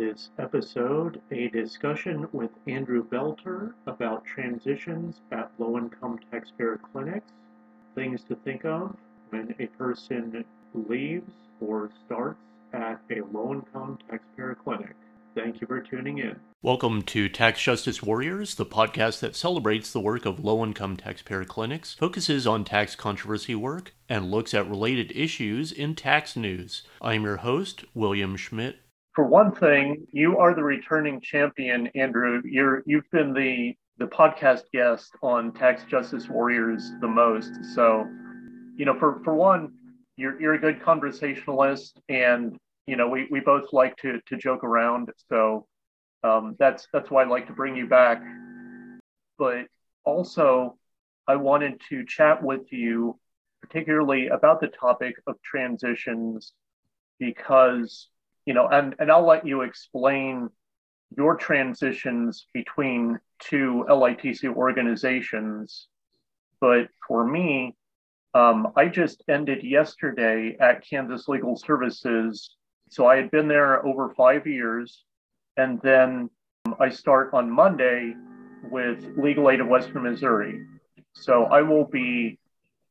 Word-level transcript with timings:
this 0.00 0.30
episode 0.38 1.20
a 1.30 1.48
discussion 1.48 2.26
with 2.32 2.48
Andrew 2.66 3.06
Belter 3.06 3.74
about 3.86 4.24
transitions 4.24 5.20
at 5.30 5.50
low 5.58 5.76
income 5.76 6.18
taxpayer 6.32 6.80
clinics, 6.90 7.30
things 7.94 8.22
to 8.22 8.34
think 8.36 8.64
of 8.64 8.96
when 9.28 9.54
a 9.58 9.66
person 9.66 10.42
leaves 10.72 11.30
or 11.60 11.90
starts 12.06 12.40
at 12.72 12.98
a 13.10 13.20
low 13.30 13.52
income 13.52 13.98
taxpayer 14.08 14.56
clinic. 14.64 14.96
Thank 15.34 15.60
you 15.60 15.66
for 15.66 15.82
tuning 15.82 16.16
in. 16.16 16.40
Welcome 16.62 17.02
to 17.02 17.28
Tax 17.28 17.60
Justice 17.60 18.02
Warriors, 18.02 18.54
the 18.54 18.64
podcast 18.64 19.20
that 19.20 19.36
celebrates 19.36 19.92
the 19.92 20.00
work 20.00 20.24
of 20.24 20.42
low 20.42 20.64
income 20.64 20.96
taxpayer 20.96 21.44
clinics, 21.44 21.92
focuses 21.92 22.46
on 22.46 22.64
tax 22.64 22.96
controversy 22.96 23.54
work, 23.54 23.94
and 24.08 24.30
looks 24.30 24.54
at 24.54 24.66
related 24.66 25.12
issues 25.14 25.70
in 25.70 25.94
tax 25.94 26.36
news. 26.36 26.84
I'm 27.02 27.24
your 27.24 27.38
host, 27.38 27.84
William 27.92 28.38
Schmidt. 28.38 28.76
For 29.14 29.26
one 29.26 29.52
thing, 29.52 30.06
you 30.12 30.38
are 30.38 30.54
the 30.54 30.62
returning 30.62 31.20
champion, 31.20 31.88
Andrew. 31.94 32.42
You're 32.44 32.82
you've 32.86 33.10
been 33.10 33.32
the 33.32 33.74
the 33.98 34.06
podcast 34.06 34.62
guest 34.72 35.12
on 35.22 35.52
Tax 35.52 35.84
Justice 35.84 36.28
Warriors 36.28 36.90
the 37.00 37.08
most. 37.08 37.52
So, 37.74 38.06
you 38.76 38.84
know, 38.84 38.98
for 38.98 39.20
for 39.24 39.34
one, 39.34 39.72
you're 40.16 40.40
you're 40.40 40.54
a 40.54 40.60
good 40.60 40.80
conversationalist 40.82 42.00
and 42.08 42.56
you 42.86 42.96
know, 42.96 43.08
we, 43.08 43.28
we 43.30 43.40
both 43.40 43.72
like 43.72 43.96
to 43.98 44.20
to 44.26 44.36
joke 44.36 44.64
around. 44.64 45.10
So 45.28 45.66
um, 46.22 46.56
that's 46.58 46.86
that's 46.92 47.10
why 47.10 47.24
I 47.24 47.26
like 47.26 47.46
to 47.48 47.52
bring 47.52 47.76
you 47.76 47.86
back. 47.86 48.22
But 49.38 49.66
also, 50.04 50.76
I 51.26 51.36
wanted 51.36 51.80
to 51.88 52.04
chat 52.04 52.42
with 52.42 52.72
you, 52.72 53.18
particularly 53.60 54.28
about 54.28 54.60
the 54.60 54.68
topic 54.68 55.14
of 55.26 55.36
transitions, 55.42 56.52
because 57.18 58.08
you 58.50 58.54
know, 58.54 58.66
and 58.68 58.94
and 58.98 59.10
I'll 59.10 59.26
let 59.26 59.46
you 59.46 59.62
explain 59.62 60.50
your 61.16 61.36
transitions 61.36 62.46
between 62.52 63.18
two 63.38 63.84
LITC 63.88 64.44
organizations. 64.54 65.88
But 66.60 66.88
for 67.06 67.24
me, 67.24 67.76
um, 68.34 68.72
I 68.76 68.88
just 68.88 69.22
ended 69.28 69.62
yesterday 69.62 70.56
at 70.60 70.84
Kansas 70.88 71.28
Legal 71.28 71.56
Services 71.56 72.56
so 72.90 73.06
I 73.06 73.16
had 73.16 73.30
been 73.30 73.46
there 73.46 73.86
over 73.86 74.10
five 74.10 74.46
years. 74.46 75.04
And 75.56 75.80
then 75.82 76.28
I 76.80 76.90
start 76.90 77.30
on 77.32 77.50
Monday 77.50 78.14
with 78.70 79.16
Legal 79.16 79.50
Aid 79.50 79.60
of 79.60 79.68
Western 79.68 80.02
Missouri. 80.02 80.66
So 81.14 81.44
I 81.44 81.62
will 81.62 81.84
be 81.84 82.38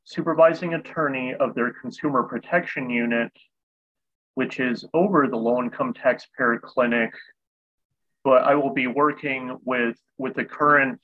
supervising 0.06 0.74
attorney 0.74 1.36
of 1.36 1.54
their 1.54 1.74
consumer 1.74 2.24
protection 2.24 2.90
unit, 2.90 3.32
which 4.40 4.62
is 4.62 4.86
over 4.94 5.28
the 5.28 5.36
low 5.36 5.62
income 5.62 5.94
taxpayer 5.94 6.58
clinic. 6.64 7.12
But 8.24 8.44
I 8.44 8.56
will 8.56 8.74
be 8.74 8.88
working 8.88 9.58
with, 9.66 9.98
with 10.18 10.34
the 10.34 10.46
current 10.46 11.02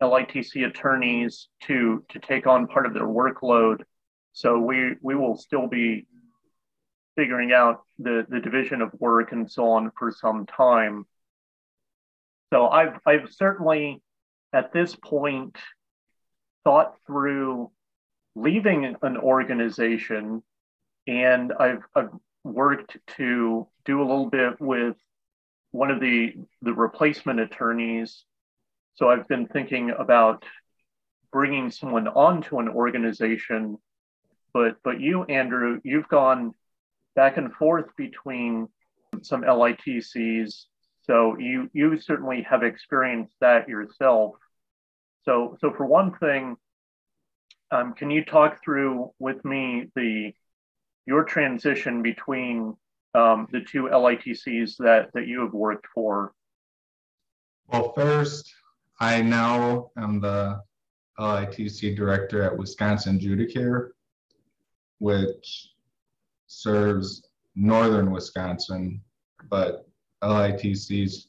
LITC 0.00 0.64
attorneys 0.64 1.48
to, 1.64 2.04
to 2.08 2.20
take 2.20 2.46
on 2.46 2.68
part 2.68 2.86
of 2.86 2.94
their 2.94 3.08
workload. 3.08 3.82
So 4.32 4.60
we, 4.60 4.94
we 5.02 5.16
will 5.16 5.36
still 5.36 5.66
be 5.66 6.06
figuring 7.16 7.52
out 7.52 7.80
the, 7.98 8.24
the 8.28 8.38
division 8.38 8.80
of 8.80 8.92
work 9.00 9.32
and 9.32 9.50
so 9.50 9.70
on 9.70 9.90
for 9.98 10.12
some 10.12 10.46
time. 10.46 11.04
So 12.52 12.68
I've, 12.68 13.00
I've 13.04 13.28
certainly 13.32 14.00
at 14.52 14.72
this 14.72 14.94
point 14.94 15.56
thought 16.62 16.94
through 17.08 17.72
leaving 18.36 18.94
an 19.02 19.16
organization 19.16 20.44
and 21.08 21.52
I've, 21.58 21.82
I've 21.96 22.10
worked 22.48 22.96
to 23.16 23.66
do 23.84 24.00
a 24.00 24.06
little 24.06 24.30
bit 24.30 24.60
with 24.60 24.96
one 25.70 25.90
of 25.90 26.00
the, 26.00 26.34
the 26.62 26.72
replacement 26.72 27.40
attorneys. 27.40 28.24
So 28.94 29.10
I've 29.10 29.28
been 29.28 29.46
thinking 29.46 29.92
about 29.96 30.44
bringing 31.30 31.70
someone 31.70 32.08
onto 32.08 32.58
an 32.58 32.68
organization 32.68 33.78
but 34.54 34.76
but 34.82 35.00
you 35.00 35.24
andrew 35.24 35.78
you've 35.84 36.08
gone 36.08 36.54
back 37.14 37.36
and 37.36 37.52
forth 37.52 37.86
between 37.96 38.68
some 39.22 39.42
LITCs. 39.42 40.66
So 41.02 41.36
you 41.38 41.68
you 41.72 41.98
certainly 42.00 42.42
have 42.42 42.62
experienced 42.62 43.34
that 43.40 43.68
yourself. 43.68 44.34
So 45.24 45.56
so 45.60 45.72
for 45.76 45.86
one 45.86 46.14
thing, 46.18 46.56
um, 47.70 47.94
can 47.94 48.10
you 48.10 48.24
talk 48.24 48.62
through 48.62 49.12
with 49.18 49.44
me 49.44 49.90
the 49.94 50.32
your 51.08 51.24
transition 51.24 52.02
between 52.02 52.76
um, 53.14 53.48
the 53.50 53.62
two 53.62 53.84
LITCs 53.84 54.76
that 54.76 55.08
that 55.14 55.26
you 55.26 55.40
have 55.40 55.54
worked 55.54 55.86
for? 55.94 56.34
Well, 57.68 57.92
first, 57.94 58.52
I 59.00 59.22
now 59.22 59.90
am 59.96 60.20
the 60.20 60.60
LITC 61.18 61.96
director 61.96 62.42
at 62.42 62.56
Wisconsin 62.56 63.18
Judicare, 63.18 63.88
which 64.98 65.70
serves 66.46 67.26
northern 67.56 68.10
Wisconsin, 68.10 69.00
but 69.48 69.88
LITCs 70.22 71.28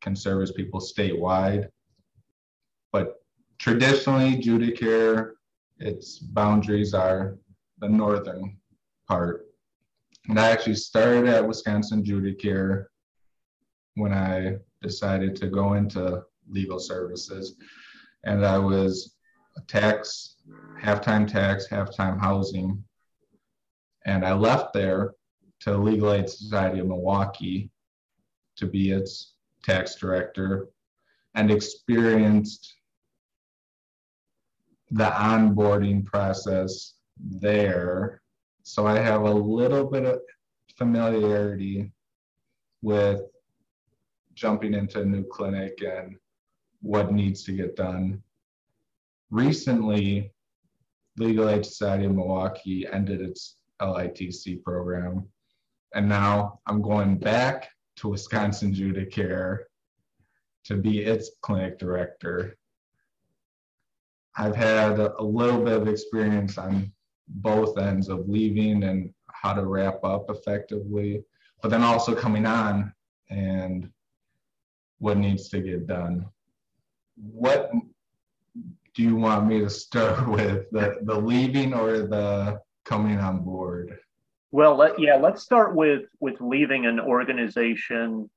can 0.00 0.16
service 0.16 0.50
people 0.50 0.80
statewide. 0.80 1.68
But 2.90 3.22
traditionally, 3.58 4.36
Judicare, 4.36 5.34
its 5.78 6.18
boundaries 6.18 6.92
are 6.92 7.38
the 7.78 7.88
northern 7.88 8.56
part. 9.06 9.46
And 10.28 10.38
I 10.38 10.50
actually 10.50 10.76
started 10.76 11.26
at 11.26 11.46
Wisconsin 11.46 12.02
Judicare 12.02 12.86
when 13.94 14.12
I 14.12 14.56
decided 14.82 15.36
to 15.36 15.48
go 15.48 15.74
into 15.74 16.22
legal 16.48 16.78
services. 16.78 17.56
And 18.24 18.44
I 18.44 18.58
was 18.58 19.16
a 19.56 19.60
tax, 19.62 20.36
half-time 20.80 21.26
tax, 21.26 21.66
half-time 21.68 22.18
housing 22.18 22.82
and 24.04 24.24
I 24.24 24.32
left 24.34 24.72
there 24.72 25.14
to 25.60 25.76
Legal 25.76 26.12
Aid 26.12 26.28
Society 26.28 26.80
of 26.80 26.86
Milwaukee 26.86 27.70
to 28.56 28.66
be 28.66 28.90
its 28.90 29.34
tax 29.62 29.94
director 29.94 30.68
and 31.34 31.50
experienced 31.50 32.74
the 34.90 35.06
onboarding 35.06 36.04
process 36.04 36.94
there. 37.18 38.20
So 38.64 38.86
I 38.86 38.98
have 38.98 39.22
a 39.22 39.32
little 39.32 39.84
bit 39.84 40.06
of 40.06 40.20
familiarity 40.76 41.92
with 42.80 43.20
jumping 44.32 44.72
into 44.72 45.02
a 45.02 45.04
new 45.04 45.22
clinic 45.22 45.82
and 45.86 46.16
what 46.80 47.12
needs 47.12 47.44
to 47.44 47.52
get 47.52 47.76
done. 47.76 48.22
Recently, 49.30 50.32
Legal 51.18 51.50
Aid 51.50 51.66
Society 51.66 52.06
of 52.06 52.14
Milwaukee 52.14 52.86
ended 52.90 53.20
its 53.20 53.56
LITC 53.82 54.62
program. 54.62 55.28
And 55.94 56.08
now 56.08 56.60
I'm 56.66 56.80
going 56.80 57.18
back 57.18 57.68
to 57.96 58.08
Wisconsin 58.08 58.72
Judicare 58.74 59.58
to 60.64 60.76
be 60.76 61.02
its 61.02 61.32
clinic 61.42 61.78
director. 61.78 62.56
I've 64.36 64.56
had 64.56 64.98
a 64.98 65.22
little 65.22 65.62
bit 65.62 65.74
of 65.74 65.86
experience 65.86 66.56
on 66.56 66.93
both 67.28 67.78
ends 67.78 68.08
of 68.08 68.28
leaving 68.28 68.84
and 68.84 69.12
how 69.26 69.52
to 69.52 69.66
wrap 69.66 70.02
up 70.04 70.30
effectively, 70.30 71.22
but 71.62 71.70
then 71.70 71.82
also 71.82 72.14
coming 72.14 72.46
on 72.46 72.92
and 73.30 73.90
what 74.98 75.18
needs 75.18 75.48
to 75.50 75.60
get 75.60 75.86
done. 75.86 76.26
What 77.16 77.70
do 78.94 79.02
you 79.02 79.16
want 79.16 79.46
me 79.46 79.60
to 79.60 79.70
start 79.70 80.28
with? 80.28 80.70
The, 80.70 80.98
the 81.02 81.18
leaving 81.18 81.74
or 81.74 81.98
the 82.06 82.60
coming 82.84 83.18
on 83.18 83.44
board? 83.44 83.98
Well, 84.50 84.76
let, 84.76 85.00
yeah, 85.00 85.16
let's 85.16 85.42
start 85.42 85.74
with 85.74 86.04
with 86.20 86.40
leaving 86.40 86.86
an 86.86 87.00
organization 87.00 88.30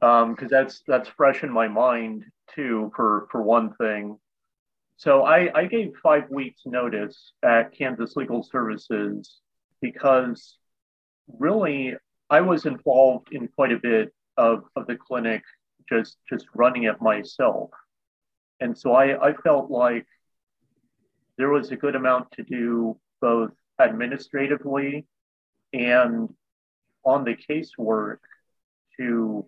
because 0.00 0.42
um, 0.42 0.48
that's 0.50 0.82
that's 0.86 1.08
fresh 1.10 1.44
in 1.44 1.52
my 1.52 1.68
mind 1.68 2.24
too. 2.54 2.90
For 2.96 3.28
for 3.30 3.40
one 3.42 3.74
thing, 3.74 4.18
so 5.00 5.22
I, 5.22 5.48
I 5.54 5.64
gave 5.64 5.94
five 6.02 6.28
weeks 6.28 6.60
notice 6.66 7.32
at 7.42 7.72
Kansas 7.72 8.16
Legal 8.16 8.42
Services 8.42 9.40
because 9.80 10.58
really 11.38 11.94
I 12.28 12.42
was 12.42 12.66
involved 12.66 13.28
in 13.32 13.48
quite 13.48 13.72
a 13.72 13.78
bit 13.78 14.12
of, 14.36 14.64
of 14.76 14.86
the 14.86 14.96
clinic 14.96 15.42
just 15.88 16.18
just 16.28 16.44
running 16.54 16.82
it 16.82 17.00
myself. 17.00 17.70
And 18.60 18.76
so 18.76 18.92
I, 18.92 19.28
I 19.28 19.32
felt 19.32 19.70
like 19.70 20.04
there 21.38 21.48
was 21.48 21.70
a 21.70 21.76
good 21.76 21.96
amount 21.96 22.32
to 22.32 22.42
do 22.42 22.98
both 23.22 23.52
administratively 23.80 25.06
and 25.72 26.28
on 27.06 27.24
the 27.24 27.36
casework 27.48 28.18
to 28.98 29.46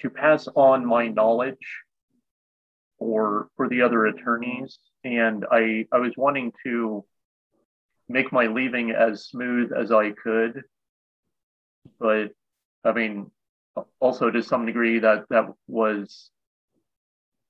to 0.00 0.10
pass 0.10 0.48
on 0.54 0.84
my 0.84 1.08
knowledge 1.08 1.85
for 2.98 3.48
for 3.56 3.68
the 3.68 3.82
other 3.82 4.06
attorneys. 4.06 4.78
And 5.04 5.44
i 5.50 5.86
i 5.92 5.98
was 5.98 6.12
wanting 6.16 6.52
to 6.64 7.04
make 8.08 8.32
my 8.32 8.46
leaving 8.46 8.90
as 8.90 9.26
smooth 9.26 9.72
as 9.72 9.92
i 9.92 10.10
could. 10.10 10.62
But 11.98 12.32
i 12.84 12.92
mean 12.92 13.30
also 14.00 14.30
to 14.30 14.42
some 14.42 14.66
degree 14.66 15.00
that 15.00 15.24
that 15.30 15.52
was 15.66 16.30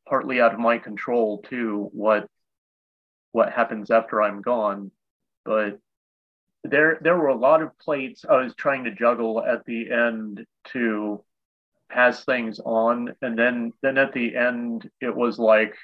partly 0.09 0.41
out 0.41 0.53
of 0.55 0.61
my 0.61 0.79
control 0.79 1.43
too 1.43 1.89
what 1.93 2.29
what 3.33 3.53
happens 3.53 3.91
after 3.91 4.23
i'm 4.23 4.43
gone. 4.43 4.91
But 5.45 5.79
there 6.65 6.99
there 7.01 7.17
were 7.17 7.29
a 7.29 7.37
lot 7.37 7.63
of 7.63 7.79
plates 7.79 8.25
i 8.29 8.43
was 8.43 8.55
trying 8.55 8.85
to 8.85 8.91
juggle 8.91 9.45
at 9.45 9.65
the 9.67 9.91
end 9.91 10.45
to 10.73 11.23
pass 11.91 12.25
things 12.25 12.61
on 12.65 13.15
and 13.23 13.39
then 13.39 13.73
then 13.83 13.97
at 13.97 14.13
the 14.13 14.37
end 14.37 14.91
it 15.01 15.15
was 15.15 15.39
like 15.39 15.75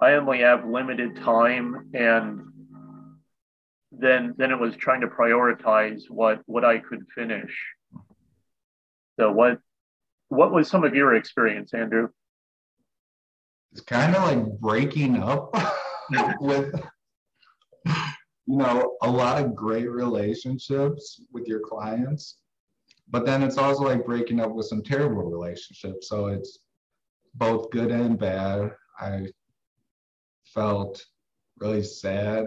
i 0.00 0.12
only 0.12 0.40
have 0.40 0.66
limited 0.66 1.16
time 1.16 1.90
and 1.94 2.42
then 3.92 4.34
then 4.38 4.50
it 4.50 4.58
was 4.58 4.74
trying 4.76 5.02
to 5.02 5.06
prioritize 5.06 6.02
what 6.08 6.40
what 6.46 6.64
i 6.64 6.78
could 6.78 7.06
finish. 7.14 7.54
So 9.20 9.30
what 9.30 9.58
what 10.28 10.52
was 10.52 10.68
some 10.68 10.84
of 10.84 10.94
your 10.94 11.14
experience 11.14 11.74
andrew? 11.74 12.08
It's 13.72 13.82
kind 13.82 14.16
of 14.16 14.22
like 14.24 14.58
breaking 14.60 15.22
up 15.22 15.54
with 16.40 16.74
you 17.84 18.56
know 18.56 18.96
a 19.02 19.10
lot 19.10 19.42
of 19.42 19.54
great 19.54 19.90
relationships 19.90 21.20
with 21.32 21.46
your 21.46 21.60
clients 21.60 22.38
but 23.12 23.26
then 23.26 23.42
it's 23.42 23.58
also 23.58 23.84
like 23.84 24.06
breaking 24.06 24.40
up 24.40 24.52
with 24.52 24.66
some 24.66 24.82
terrible 24.82 25.30
relationships. 25.30 26.08
So 26.08 26.28
it's 26.28 26.60
both 27.34 27.70
good 27.70 27.90
and 27.90 28.18
bad. 28.18 28.72
I 28.98 29.26
felt 30.46 31.04
really 31.60 31.82
sad 31.82 32.46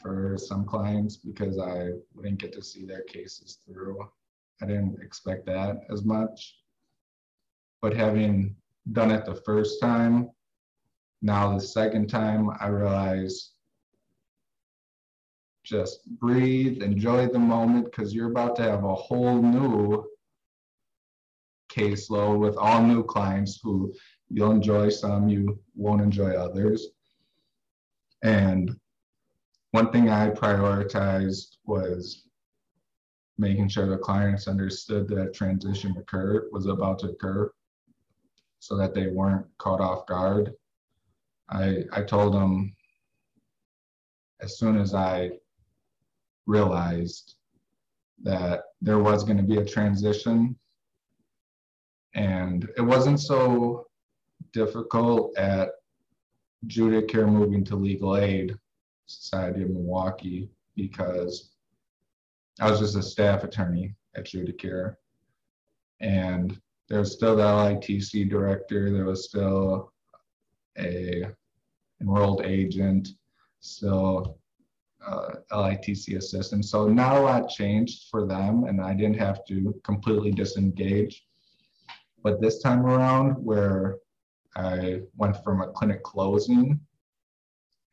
for 0.00 0.36
some 0.36 0.64
clients 0.64 1.16
because 1.16 1.60
i 1.60 1.90
wouldn't 2.12 2.40
get 2.40 2.52
to 2.52 2.62
see 2.62 2.84
their 2.84 3.02
cases 3.02 3.58
through. 3.64 3.98
I 4.60 4.66
didn't 4.66 5.00
expect 5.00 5.46
that 5.46 5.76
as 5.90 6.04
much. 6.04 6.56
But 7.80 7.94
having 7.94 8.56
done 8.90 9.12
it 9.12 9.24
the 9.24 9.36
first 9.36 9.80
time 9.80 10.30
now 11.22 11.54
the 11.54 11.60
second 11.60 12.08
time 12.08 12.50
i 12.58 12.66
realized 12.66 13.51
just 15.62 16.06
breathe, 16.18 16.82
enjoy 16.82 17.28
the 17.28 17.38
moment 17.38 17.84
because 17.86 18.14
you're 18.14 18.30
about 18.30 18.56
to 18.56 18.62
have 18.62 18.84
a 18.84 18.94
whole 18.94 19.40
new 19.40 20.04
caseload 21.70 22.38
with 22.38 22.56
all 22.56 22.82
new 22.82 23.02
clients 23.02 23.60
who 23.62 23.94
you'll 24.28 24.50
enjoy 24.50 24.88
some, 24.88 25.28
you 25.28 25.58
won't 25.74 26.02
enjoy 26.02 26.30
others. 26.32 26.88
And 28.22 28.76
one 29.70 29.90
thing 29.90 30.10
I 30.10 30.30
prioritized 30.30 31.56
was 31.64 32.24
making 33.38 33.68
sure 33.68 33.88
the 33.88 33.96
clients 33.96 34.48
understood 34.48 35.08
that 35.08 35.34
transition 35.34 35.96
occurred 35.96 36.48
was 36.52 36.66
about 36.66 36.98
to 37.00 37.08
occur 37.08 37.50
so 38.58 38.76
that 38.76 38.94
they 38.94 39.08
weren't 39.08 39.46
caught 39.58 39.80
off 39.80 40.06
guard. 40.06 40.52
I, 41.48 41.84
I 41.92 42.02
told 42.02 42.34
them 42.34 42.74
as 44.40 44.58
soon 44.58 44.78
as 44.78 44.94
I 44.94 45.30
realized 46.46 47.36
that 48.22 48.64
there 48.80 48.98
was 48.98 49.24
going 49.24 49.36
to 49.36 49.42
be 49.42 49.58
a 49.58 49.64
transition. 49.64 50.56
And 52.14 52.68
it 52.76 52.82
wasn't 52.82 53.20
so 53.20 53.86
difficult 54.52 55.36
at 55.38 55.70
Judicare 56.66 57.28
moving 57.28 57.64
to 57.64 57.76
legal 57.76 58.16
aid 58.16 58.54
society 59.06 59.62
of 59.62 59.70
milwaukee 59.70 60.48
because 60.76 61.50
i 62.60 62.70
was 62.70 62.78
just 62.78 62.96
a 62.96 63.02
staff 63.02 63.42
attorney 63.44 63.94
at 64.14 64.24
Judicare 64.24 64.94
and 66.00 66.58
there 66.88 66.98
was 66.98 67.12
still 67.12 67.36
the 67.36 67.42
litc 67.42 68.28
director. 68.28 68.92
There 68.92 69.06
was 69.06 69.24
still 69.24 69.92
a 70.78 71.24
enrolled 72.00 72.44
agent 72.44 73.08
still 73.60 74.38
uh, 75.06 75.30
LITC 75.52 76.16
assistant. 76.16 76.64
So 76.64 76.88
not 76.88 77.16
a 77.16 77.20
lot 77.20 77.48
changed 77.48 78.08
for 78.10 78.26
them, 78.26 78.64
and 78.64 78.80
I 78.80 78.94
didn't 78.94 79.18
have 79.18 79.44
to 79.46 79.74
completely 79.84 80.32
disengage. 80.32 81.24
But 82.22 82.40
this 82.40 82.62
time 82.62 82.86
around, 82.86 83.32
where 83.32 83.98
I 84.56 85.00
went 85.16 85.42
from 85.42 85.60
a 85.60 85.68
clinic 85.68 86.02
closing 86.02 86.80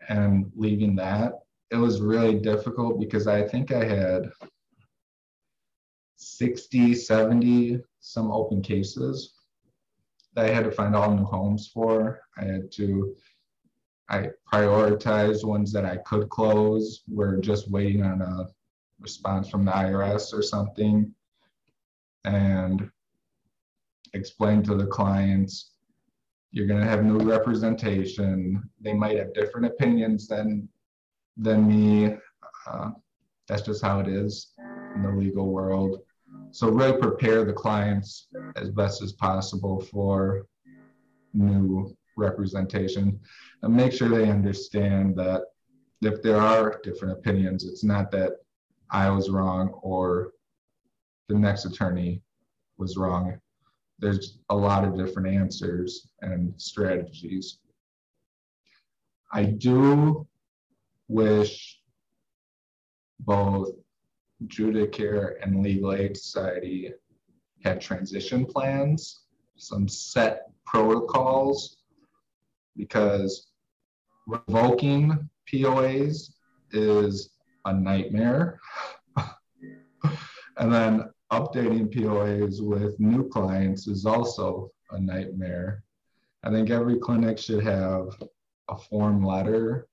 and 0.07 0.51
leaving 0.55 0.95
that, 0.97 1.33
it 1.71 1.77
was 1.77 2.01
really 2.01 2.35
difficult 2.39 2.99
because 2.99 3.27
I 3.27 3.47
think 3.47 3.71
I 3.71 3.83
had 3.83 4.31
60, 6.17 6.95
70 6.95 7.81
some 8.01 8.31
open 8.31 8.61
cases 8.61 9.33
that 10.35 10.45
I 10.45 10.53
had 10.53 10.63
to 10.65 10.71
find 10.71 10.95
all 10.95 11.13
new 11.13 11.25
homes 11.25 11.69
for. 11.73 12.21
I 12.37 12.45
had 12.45 12.71
to 12.73 13.15
I 14.09 14.29
prioritized 14.51 15.45
ones 15.45 15.71
that 15.73 15.85
I 15.85 15.97
could 15.97 16.29
close. 16.29 17.03
We're 17.07 17.37
just 17.37 17.69
waiting 17.69 18.03
on 18.03 18.21
a 18.21 18.47
response 18.99 19.49
from 19.49 19.65
the 19.65 19.71
IRS 19.71 20.33
or 20.33 20.41
something 20.41 21.13
and 22.25 22.89
explain 24.13 24.63
to 24.63 24.75
the 24.75 24.87
clients 24.87 25.71
you're 26.51 26.67
going 26.67 26.79
to 26.79 26.87
have 26.87 27.03
new 27.03 27.19
representation. 27.19 28.67
They 28.81 28.93
might 28.93 29.17
have 29.17 29.33
different 29.33 29.67
opinions 29.67 30.27
than 30.27 30.67
than 31.37 31.67
me. 31.67 32.17
Uh, 32.67 32.91
that's 33.47 33.61
just 33.61 33.83
how 33.83 33.99
it 33.99 34.07
is 34.07 34.51
in 34.95 35.03
the 35.03 35.11
legal 35.11 35.47
world. 35.47 36.01
So 36.51 36.69
really 36.69 36.99
prepare 36.99 37.45
the 37.45 37.53
clients 37.53 38.27
as 38.55 38.69
best 38.69 39.01
as 39.03 39.13
possible 39.13 39.79
for 39.79 40.47
new 41.33 41.95
representation 42.19 43.19
and 43.63 43.75
make 43.75 43.91
sure 43.91 44.09
they 44.09 44.29
understand 44.29 45.15
that 45.17 45.43
if 46.01 46.21
there 46.21 46.37
are 46.37 46.79
different 46.83 47.17
opinions, 47.17 47.65
it's 47.65 47.83
not 47.83 48.11
that 48.11 48.33
I 48.89 49.09
was 49.09 49.29
wrong 49.29 49.69
or 49.81 50.33
the 51.27 51.35
next 51.35 51.65
attorney 51.65 52.21
was 52.77 52.97
wrong. 52.97 53.39
There's 53.99 54.39
a 54.49 54.55
lot 54.55 54.85
of 54.85 54.97
different 54.97 55.27
answers 55.27 56.07
and 56.21 56.53
strategies. 56.57 57.59
I 59.31 59.43
do 59.43 60.27
wish 61.07 61.81
both 63.19 63.71
Judicare 64.47 65.33
and 65.43 65.61
Legal 65.61 65.93
Aid 65.93 66.15
Society 66.15 66.93
had 67.63 67.81
transition 67.81 68.45
plans, 68.45 69.23
some 69.57 69.87
set 69.87 70.49
protocols 70.65 71.78
because 72.79 73.47
revoking 74.25 75.29
POAs 75.51 76.31
is 76.71 77.31
a 77.65 77.73
nightmare. 77.73 78.59
and 80.57 80.73
then 80.73 81.09
updating 81.31 81.93
POAs 81.93 82.61
with 82.61 82.97
new 82.99 83.27
clients 83.27 83.87
is 83.87 84.05
also 84.05 84.71
a 84.91 84.99
nightmare. 84.99 85.83
I 86.43 86.51
think 86.51 86.69
every 86.69 86.97
clinic 86.97 87.37
should 87.37 87.63
have 87.63 88.07
a 88.69 88.77
form 88.77 89.25
letter 89.25 89.87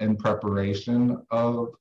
in 0.00 0.16
preparation 0.16 1.22
of 1.30 1.74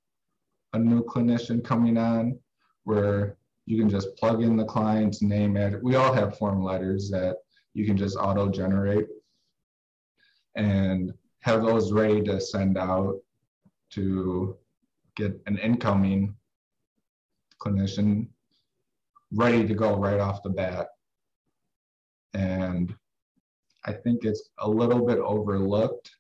a 0.74 0.80
new 0.80 1.04
clinician 1.06 1.64
coming 1.64 1.98
on 1.98 2.38
where 2.84 3.38
you 3.66 3.78
can 3.78 3.90
just 3.90 4.16
plug 4.18 4.44
in 4.44 4.58
the 4.58 4.66
client's 4.66 5.22
name. 5.22 5.56
And 5.56 5.82
we 5.82 5.96
all 5.96 6.14
have 6.14 6.38
form 6.38 6.62
letters 6.62 7.10
that 7.12 7.38
you 7.74 7.86
can 7.86 7.96
just 7.96 8.18
auto 8.18 8.50
generate 8.50 9.08
and 10.56 11.14
have 11.40 11.62
those 11.62 11.92
ready 11.92 12.22
to 12.24 12.40
send 12.40 12.78
out 12.78 13.20
to 13.92 14.56
get 15.16 15.40
an 15.46 15.58
incoming 15.58 16.36
clinician 17.60 18.28
ready 19.32 19.68
to 19.68 19.74
go 19.74 19.96
right 19.96 20.20
off 20.20 20.44
the 20.44 20.50
bat. 20.50 20.88
And 22.34 22.96
I 23.86 23.94
think 23.94 24.26
it's 24.26 24.50
a 24.60 24.70
little 24.70 25.06
bit 25.06 25.20
overlooked 25.20 26.12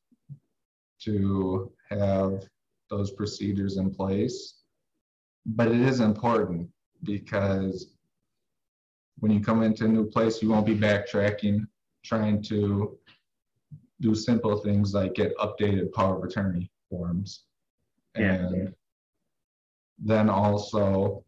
to 1.01 1.71
have 1.89 2.43
those 2.89 3.11
procedures 3.11 3.77
in 3.77 3.93
place, 3.93 4.55
but 5.45 5.67
it 5.67 5.81
is 5.81 5.99
important 5.99 6.69
because 7.03 7.93
when 9.19 9.31
you 9.31 9.39
come 9.39 9.63
into 9.63 9.85
a 9.85 9.87
new 9.87 10.05
place, 10.05 10.41
you 10.41 10.49
won't 10.49 10.65
be 10.65 10.75
backtracking, 10.75 11.67
trying 12.03 12.41
to 12.43 12.97
do 14.03 14.13
simple 14.13 14.57
things 14.57 14.93
like 14.93 15.13
get 15.15 15.36
updated 15.38 15.93
power 15.93 16.17
of 16.17 16.24
attorney 16.24 16.69
forms. 16.89 17.45
Yeah. 18.17 18.33
And 18.33 18.74
then 19.98 20.29
also, 20.29 21.24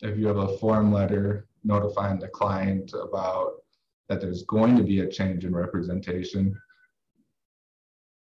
if 0.00 0.16
you 0.16 0.28
have 0.28 0.36
a 0.36 0.56
form 0.58 0.92
letter 0.92 1.48
notifying 1.64 2.20
the 2.20 2.28
client 2.28 2.92
about 2.94 3.54
that 4.08 4.20
there's 4.20 4.44
going 4.44 4.76
to 4.76 4.84
be 4.84 5.00
a 5.00 5.10
change 5.10 5.44
in 5.44 5.54
representation, 5.54 6.54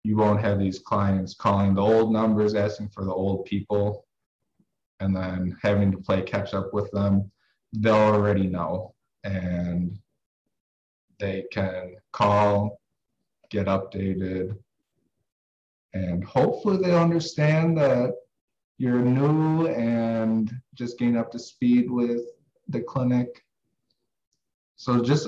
you 0.03 0.15
won't 0.15 0.41
have 0.41 0.59
these 0.59 0.79
clients 0.79 1.33
calling 1.33 1.73
the 1.73 1.81
old 1.81 2.13
numbers, 2.13 2.53
asking 2.53 2.89
for 2.89 3.03
the 3.03 3.11
old 3.11 3.45
people, 3.45 4.05
and 4.99 5.15
then 5.15 5.57
having 5.63 5.91
to 5.91 5.97
play 5.97 6.21
catch 6.21 6.53
up 6.53 6.71
with 6.71 6.91
them. 6.91 7.31
They'll 7.73 7.95
already 7.95 8.45
know. 8.47 8.93
and 9.23 9.97
they 11.19 11.45
can 11.51 11.95
call, 12.11 12.80
get 13.51 13.67
updated, 13.67 14.57
and 15.93 16.23
hopefully 16.23 16.77
they 16.77 16.95
understand 16.95 17.77
that 17.77 18.15
you're 18.77 19.01
new 19.01 19.67
and 19.67 20.51
just 20.73 20.97
getting 20.97 21.17
up 21.17 21.31
to 21.31 21.37
speed 21.37 21.91
with 21.91 22.21
the 22.69 22.81
clinic. 22.81 23.43
So 24.77 25.03
just 25.03 25.27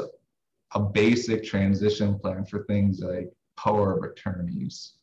a 0.74 0.80
basic 0.80 1.44
transition 1.44 2.18
plan 2.18 2.46
for 2.46 2.64
things 2.64 3.02
like 3.02 3.32
power 3.58 3.96
of 3.96 4.04
attorneys. 4.04 4.94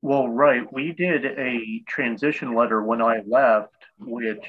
Well, 0.00 0.28
right. 0.28 0.72
We 0.72 0.92
did 0.92 1.24
a 1.24 1.82
transition 1.88 2.54
letter 2.54 2.82
when 2.82 3.02
I 3.02 3.22
left, 3.26 3.74
which 3.98 4.46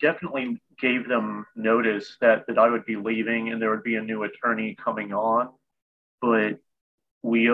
definitely 0.00 0.62
gave 0.80 1.08
them 1.08 1.46
notice 1.54 2.16
that, 2.20 2.46
that 2.46 2.58
I 2.58 2.68
would 2.68 2.84
be 2.84 2.96
leaving 2.96 3.50
and 3.50 3.60
there 3.60 3.70
would 3.70 3.82
be 3.82 3.96
a 3.96 4.02
new 4.02 4.22
attorney 4.22 4.76
coming 4.82 5.12
on. 5.12 5.50
But 6.20 6.58
we 7.22 7.50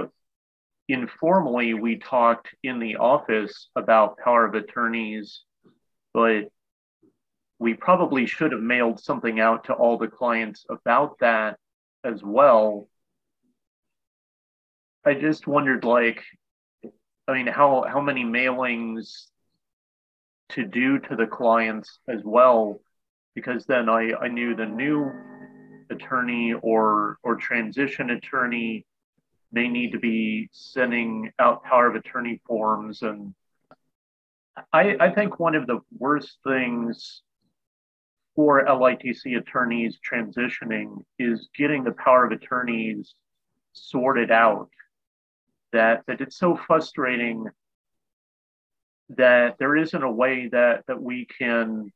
informally 0.88 1.74
we 1.74 1.96
talked 1.96 2.54
in 2.62 2.78
the 2.78 2.96
office 2.96 3.68
about 3.76 4.18
power 4.18 4.44
of 4.44 4.54
attorneys, 4.54 5.42
but 6.14 6.50
we 7.58 7.74
probably 7.74 8.26
should 8.26 8.52
have 8.52 8.60
mailed 8.60 9.00
something 9.00 9.40
out 9.40 9.64
to 9.64 9.72
all 9.72 9.98
the 9.98 10.08
clients 10.08 10.64
about 10.68 11.18
that 11.20 11.58
as 12.04 12.22
well. 12.22 12.88
I 15.04 15.14
just 15.14 15.46
wondered 15.46 15.84
like 15.84 16.22
I 17.28 17.32
mean 17.32 17.46
how 17.46 17.84
how 17.88 18.00
many 18.00 18.24
mailings 18.24 19.26
to 20.50 20.64
do 20.64 20.98
to 20.98 21.16
the 21.16 21.26
clients 21.26 21.98
as 22.08 22.20
well 22.24 22.80
because 23.36 23.66
then 23.66 23.88
I, 23.88 24.12
I 24.20 24.26
knew 24.26 24.56
the 24.56 24.66
new 24.66 25.12
attorney 25.90 26.54
or 26.62 27.18
or 27.22 27.36
transition 27.36 28.10
attorney 28.10 28.84
may 29.52 29.68
need 29.68 29.92
to 29.92 30.00
be 30.00 30.48
sending 30.50 31.30
out 31.38 31.62
power 31.62 31.86
of 31.86 31.94
attorney 31.94 32.40
forms 32.44 33.02
and 33.02 33.32
I, 34.72 34.96
I 34.98 35.10
think 35.10 35.38
one 35.38 35.54
of 35.54 35.66
the 35.66 35.80
worst 35.98 36.38
things 36.42 37.22
for 38.34 38.64
LITC 38.64 39.36
attorneys 39.38 39.98
transitioning 39.98 41.04
is 41.18 41.50
getting 41.54 41.84
the 41.84 41.92
power 41.92 42.24
of 42.24 42.32
attorneys 42.32 43.14
sorted 43.72 44.30
out. 44.30 44.70
That 45.72 46.04
that 46.06 46.22
it's 46.22 46.38
so 46.38 46.58
frustrating 46.66 47.46
that 49.10 49.56
there 49.58 49.76
isn't 49.76 50.02
a 50.02 50.10
way 50.10 50.48
that 50.48 50.84
that 50.86 51.02
we 51.02 51.26
can 51.26 51.92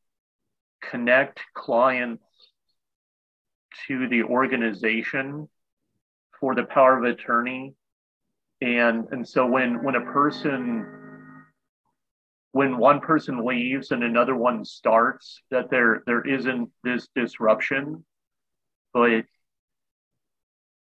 connect 0.82 1.40
clients 1.54 2.22
to 3.86 4.08
the 4.08 4.22
organization 4.22 5.48
for 6.38 6.54
the 6.54 6.64
power 6.64 6.98
of 6.98 7.04
attorney. 7.04 7.74
And 8.60 9.06
and 9.10 9.26
so 9.26 9.46
when 9.46 9.82
when 9.82 9.94
a 9.94 10.12
person 10.12 10.86
when 12.52 12.78
one 12.78 13.00
person 13.00 13.44
leaves 13.44 13.90
and 13.90 14.02
another 14.02 14.34
one 14.34 14.64
starts 14.64 15.42
that 15.50 15.70
there 15.70 16.02
there 16.06 16.26
isn't 16.26 16.70
this 16.82 17.08
disruption 17.14 18.04
but 18.92 19.10
it, 19.10 19.26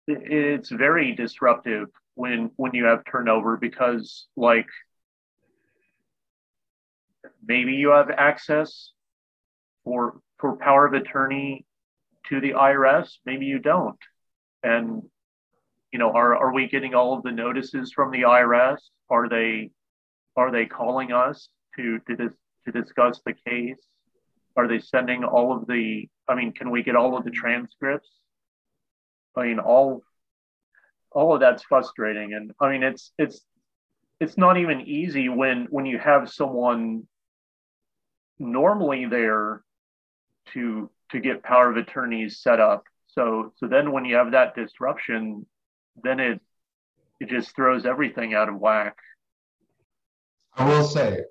it's 0.07 0.69
very 0.69 1.15
disruptive 1.15 1.87
when 2.15 2.51
when 2.55 2.73
you 2.73 2.85
have 2.85 3.03
turnover 3.05 3.57
because 3.57 4.27
like 4.35 4.67
maybe 7.45 7.73
you 7.73 7.89
have 7.89 8.09
access 8.11 8.91
for 9.87 10.19
for 10.39 10.57
power 10.57 10.85
of 10.85 10.93
attorney 10.93 11.65
to 12.29 12.41
the 12.41 12.51
IRS 12.51 13.09
maybe 13.25 13.45
you 13.45 13.59
don't 13.59 13.99
and 14.63 15.01
you 15.91 15.99
know 15.99 16.11
are 16.11 16.35
are 16.35 16.53
we 16.53 16.67
getting 16.67 16.93
all 16.93 17.13
of 17.17 17.23
the 17.23 17.31
notices 17.31 17.93
from 17.93 18.11
the 18.11 18.21
IRS 18.21 18.79
are 19.09 19.29
they 19.29 19.71
are 20.35 20.51
they 20.51 20.65
calling 20.65 21.11
us 21.11 21.49
to 21.77 21.99
to, 22.07 22.15
dis, 22.15 22.31
to 22.65 22.71
discuss 22.71 23.21
the 23.25 23.33
case? 23.47 23.79
Are 24.55 24.67
they 24.67 24.79
sending 24.79 25.23
all 25.23 25.55
of 25.55 25.67
the? 25.67 26.07
I 26.27 26.35
mean, 26.35 26.53
can 26.53 26.69
we 26.69 26.83
get 26.83 26.95
all 26.95 27.17
of 27.17 27.23
the 27.23 27.31
transcripts? 27.31 28.09
I 29.35 29.47
mean, 29.47 29.59
all 29.59 30.03
all 31.11 31.33
of 31.33 31.39
that's 31.39 31.63
frustrating, 31.63 32.33
and 32.33 32.51
I 32.59 32.71
mean, 32.71 32.83
it's 32.83 33.11
it's 33.17 33.41
it's 34.19 34.37
not 34.37 34.57
even 34.57 34.81
easy 34.81 35.29
when 35.29 35.67
when 35.69 35.85
you 35.85 35.99
have 35.99 36.29
someone 36.29 37.07
normally 38.39 39.05
there 39.05 39.63
to 40.53 40.89
to 41.11 41.19
get 41.19 41.43
power 41.43 41.69
of 41.69 41.77
attorneys 41.77 42.39
set 42.39 42.59
up. 42.59 42.83
So 43.07 43.53
so 43.57 43.67
then 43.67 43.91
when 43.91 44.05
you 44.05 44.15
have 44.15 44.31
that 44.31 44.55
disruption, 44.55 45.45
then 46.03 46.19
it 46.19 46.41
it 47.19 47.29
just 47.29 47.55
throws 47.55 47.85
everything 47.85 48.33
out 48.33 48.49
of 48.49 48.59
whack. 48.59 48.97
I 50.55 50.67
will 50.67 50.83
say 50.83 51.23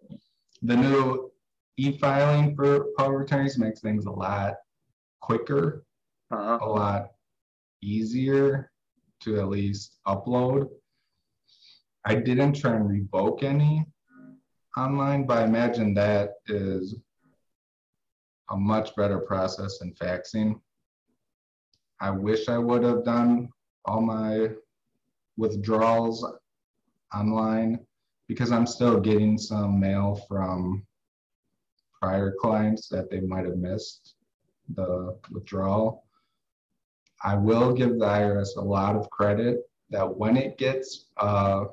the 0.63 0.77
new 0.77 1.31
e-filing 1.77 2.55
for 2.55 2.87
power 2.99 3.21
of 3.21 3.27
attorneys 3.27 3.59
makes 3.59 3.81
things 3.81 4.07
a 4.07 4.11
lot 4.11 4.55
quicker, 5.21 5.85
uh-huh. 6.31 6.59
a 6.61 6.67
lot 6.67 7.11
easier 7.83 8.71
to 9.21 9.41
at 9.41 9.49
least 9.49 9.99
upload. 10.07 10.69
I 12.05 12.15
didn't 12.15 12.55
try 12.55 12.77
and 12.77 12.89
revoke 12.89 13.43
any 13.43 13.85
online, 14.77 15.27
but 15.27 15.39
I 15.39 15.45
imagine 15.45 15.95
that 15.95 16.35
is 16.47 16.97
a 18.51 18.57
much 18.57 18.95
better 18.97 19.19
process 19.19 19.79
than 19.79 19.93
faxing. 19.95 20.61
I 22.01 22.11
wish 22.11 22.49
I 22.49 22.59
would 22.59 22.83
have 22.83 23.05
done 23.05 23.49
all 23.85 24.01
my 24.01 24.51
withdrawals 25.37 26.27
online 27.15 27.81
because 28.29 28.53
I'm 28.53 28.67
still 28.67 29.01
getting 29.01 29.39
some 29.39 29.79
mail 29.81 30.21
from 30.29 30.87
prior 32.01 32.35
clients 32.41 32.89
that 32.89 33.11
they 33.11 33.21
might 33.21 33.47
have 33.47 33.57
missed 33.57 34.15
the 34.75 35.17
withdrawal. 35.31 36.05
I 37.25 37.35
will 37.35 37.73
give 37.73 37.99
the 37.99 38.05
IRS 38.07 38.57
a 38.57 38.61
lot 38.61 38.97
of 38.97 39.09
credit 39.11 39.61
that 39.91 40.17
when 40.17 40.37
it 40.37 40.59
gets 40.59 41.07
a 41.17 41.65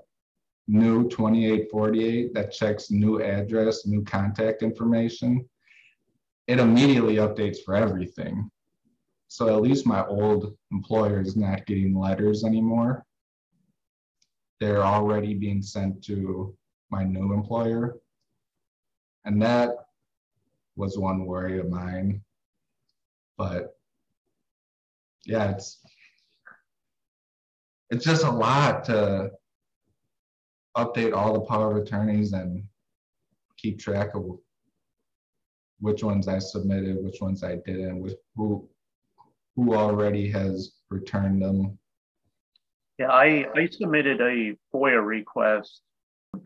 new 0.67 1.09
2848 1.09 2.33
that 2.33 2.51
checks 2.51 2.91
new 2.91 3.21
address, 3.21 3.85
new 3.85 4.03
contact 4.03 4.63
information, 4.63 5.47
it 6.47 6.59
immediately 6.59 7.15
updates 7.15 7.57
for 7.63 7.75
everything. 7.75 8.49
So 9.27 9.55
at 9.55 9.61
least 9.61 9.85
my 9.87 10.05
old 10.05 10.55
employer 10.71 11.21
is 11.21 11.35
not 11.35 11.65
getting 11.65 11.97
letters 11.97 12.43
anymore 12.43 13.05
they're 14.63 14.85
already 14.85 15.33
being 15.33 15.61
sent 15.61 16.01
to 16.05 16.55
my 16.89 17.03
new 17.03 17.33
employer. 17.33 17.97
And 19.25 19.41
that 19.41 19.71
was 20.77 20.97
one 20.97 21.25
worry 21.25 21.59
of 21.59 21.69
mine. 21.69 22.21
But 23.37 23.75
yeah, 25.25 25.51
it's 25.51 25.81
it's 27.89 28.05
just 28.05 28.23
a 28.23 28.31
lot 28.31 28.85
to 28.85 29.31
update 30.77 31.13
all 31.13 31.33
the 31.33 31.41
power 31.41 31.71
of 31.71 31.83
attorneys 31.83 32.31
and 32.31 32.63
keep 33.57 33.79
track 33.79 34.15
of 34.15 34.39
which 35.79 36.03
ones 36.03 36.27
I 36.27 36.39
submitted, 36.39 37.03
which 37.03 37.21
ones 37.21 37.43
I 37.43 37.57
didn't, 37.65 38.01
with 38.01 38.15
who 38.35 38.67
who 39.55 39.75
already 39.75 40.31
has 40.31 40.73
returned 40.89 41.41
them 41.41 41.77
yeah, 42.99 43.09
I, 43.09 43.45
I 43.55 43.67
submitted 43.67 44.21
a 44.21 44.55
FOIA 44.73 45.03
request, 45.03 45.81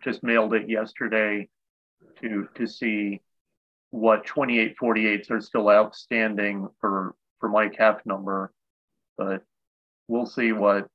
just 0.04 0.24
mailed 0.24 0.54
it 0.54 0.70
yesterday 0.70 1.50
to 2.22 2.48
to 2.56 2.68
see 2.68 3.22
what 3.92 4.26
2848s 4.26 5.30
are 5.32 5.42
still 5.42 5.70
outstanding 5.70 6.68
for 6.80 7.16
for 7.40 7.50
my 7.50 7.68
CAF 7.68 8.00
number, 8.06 8.54
but 9.18 9.44
we'll 10.08 10.26
see 10.26 10.52
what 10.54 10.88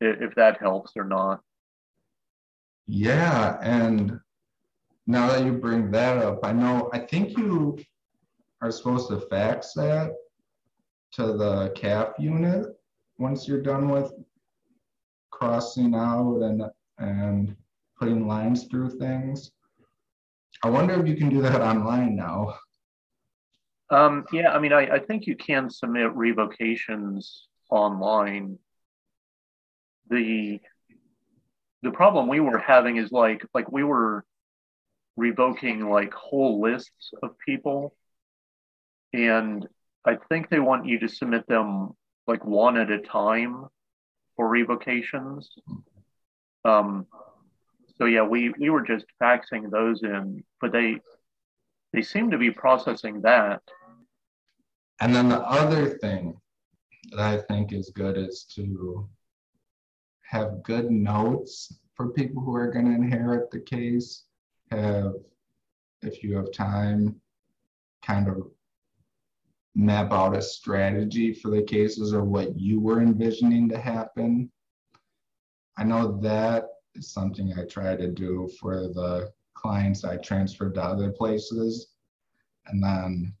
if 0.00 0.34
that 0.36 0.58
helps 0.58 0.92
or 0.96 1.04
not. 1.04 1.40
Yeah, 2.86 3.58
and 3.60 4.20
now 5.08 5.26
that 5.28 5.44
you 5.44 5.52
bring 5.52 5.90
that 5.90 6.18
up, 6.18 6.40
I 6.44 6.52
know 6.52 6.90
I 6.92 6.98
think 6.98 7.36
you 7.36 7.78
are 8.60 8.70
supposed 8.70 9.08
to 9.08 9.20
fax 9.20 9.72
that 9.72 10.12
to 11.12 11.32
the 11.32 11.72
CAF 11.74 12.12
unit 12.18 12.66
once 13.16 13.48
you're 13.48 13.62
done 13.62 13.88
with 13.88 14.12
crossing 15.30 15.94
out 15.94 16.40
and 16.42 16.62
and 16.98 17.56
putting 17.98 18.28
lines 18.28 18.64
through 18.64 18.90
things. 18.98 19.50
I 20.62 20.68
wonder 20.68 21.00
if 21.00 21.08
you 21.08 21.16
can 21.16 21.30
do 21.30 21.40
that 21.40 21.62
online 21.62 22.14
now. 22.14 22.58
Um, 23.90 24.26
yeah, 24.30 24.52
I 24.52 24.58
mean, 24.58 24.74
I, 24.74 24.96
I 24.96 24.98
think 24.98 25.26
you 25.26 25.36
can 25.36 25.70
submit 25.70 26.12
revocations 26.12 27.48
online. 27.70 28.58
The 30.10 30.60
the 31.82 31.92
problem 31.92 32.28
we 32.28 32.40
were 32.40 32.58
having 32.58 32.98
is 32.98 33.10
like 33.10 33.46
like 33.54 33.72
we 33.72 33.84
were 33.84 34.26
revoking 35.18 35.90
like 35.90 36.14
whole 36.14 36.60
lists 36.60 37.12
of 37.22 37.30
people 37.44 37.94
and 39.12 39.66
I 40.04 40.16
think 40.28 40.48
they 40.48 40.60
want 40.60 40.86
you 40.86 40.98
to 41.00 41.08
submit 41.08 41.46
them 41.48 41.90
like 42.26 42.44
one 42.44 42.78
at 42.78 42.90
a 42.90 42.98
time 42.98 43.66
for 44.36 44.48
revocations. 44.48 45.50
Um, 46.64 47.06
so 47.96 48.04
yeah, 48.04 48.22
we 48.22 48.54
we 48.58 48.70
were 48.70 48.82
just 48.82 49.06
faxing 49.20 49.70
those 49.70 50.02
in, 50.02 50.44
but 50.60 50.72
they 50.72 51.00
they 51.92 52.02
seem 52.02 52.30
to 52.30 52.38
be 52.38 52.50
processing 52.50 53.20
that. 53.22 53.60
And 55.00 55.14
then 55.14 55.28
the 55.28 55.40
other 55.40 55.98
thing 55.98 56.36
that 57.10 57.20
I 57.20 57.38
think 57.38 57.72
is 57.72 57.90
good 57.90 58.16
is 58.16 58.44
to 58.54 59.08
have 60.22 60.62
good 60.62 60.90
notes 60.90 61.80
for 61.94 62.10
people 62.10 62.42
who 62.42 62.54
are 62.54 62.70
going 62.70 62.86
to 62.86 62.94
inherit 62.94 63.50
the 63.50 63.60
case. 63.60 64.24
Have, 64.70 65.14
if 66.02 66.22
you 66.22 66.36
have 66.36 66.52
time, 66.52 67.20
kind 68.02 68.28
of 68.28 68.50
map 69.74 70.12
out 70.12 70.36
a 70.36 70.42
strategy 70.42 71.32
for 71.32 71.50
the 71.50 71.62
cases 71.62 72.12
or 72.12 72.24
what 72.24 72.58
you 72.58 72.80
were 72.80 73.00
envisioning 73.00 73.68
to 73.68 73.78
happen. 73.78 74.50
I 75.76 75.84
know 75.84 76.18
that 76.20 76.64
is 76.94 77.12
something 77.12 77.54
I 77.56 77.64
try 77.64 77.94
to 77.94 78.08
do 78.08 78.50
for 78.58 78.88
the 78.88 79.32
clients 79.54 80.04
I 80.04 80.16
transferred 80.16 80.74
to 80.74 80.82
other 80.82 81.10
places. 81.10 81.88
And 82.66 82.82
then 82.82 83.34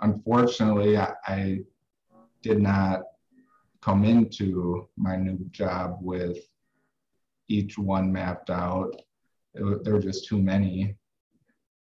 unfortunately, 0.00 0.98
I, 0.98 1.14
I 1.26 1.60
did 2.42 2.60
not 2.60 3.02
come 3.80 4.04
into 4.04 4.88
my 4.96 5.16
new 5.16 5.38
job 5.50 5.98
with 6.00 6.38
each 7.48 7.78
one 7.78 8.12
mapped 8.12 8.50
out. 8.50 8.94
It, 9.54 9.84
there 9.84 9.94
were 9.94 10.00
just 10.00 10.26
too 10.26 10.40
many. 10.40 10.96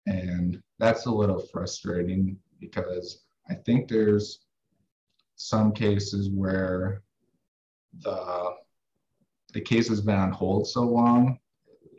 And 0.06 0.62
that's 0.78 1.06
a 1.06 1.10
little 1.10 1.40
frustrating 1.40 2.36
because 2.60 3.24
I 3.48 3.54
think 3.54 3.88
there's 3.88 4.40
some 5.36 5.72
cases 5.72 6.30
where 6.30 7.02
the 8.00 8.54
the 9.52 9.60
case 9.60 9.88
has 9.88 10.00
been 10.00 10.18
on 10.18 10.32
hold 10.32 10.66
so 10.66 10.82
long, 10.82 11.38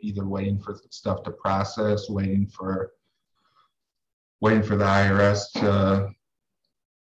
either 0.00 0.26
waiting 0.26 0.60
for 0.60 0.78
stuff 0.90 1.22
to 1.22 1.30
process, 1.30 2.10
waiting 2.10 2.46
for 2.46 2.92
waiting 4.40 4.62
for 4.62 4.76
the 4.76 4.84
IRS 4.84 5.50
to 5.54 6.10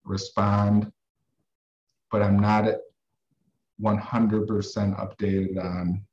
respond, 0.04 0.92
but 2.12 2.22
I'm 2.22 2.38
not 2.38 2.66
100% 3.82 4.48
updated 4.48 5.60
on 5.60 6.06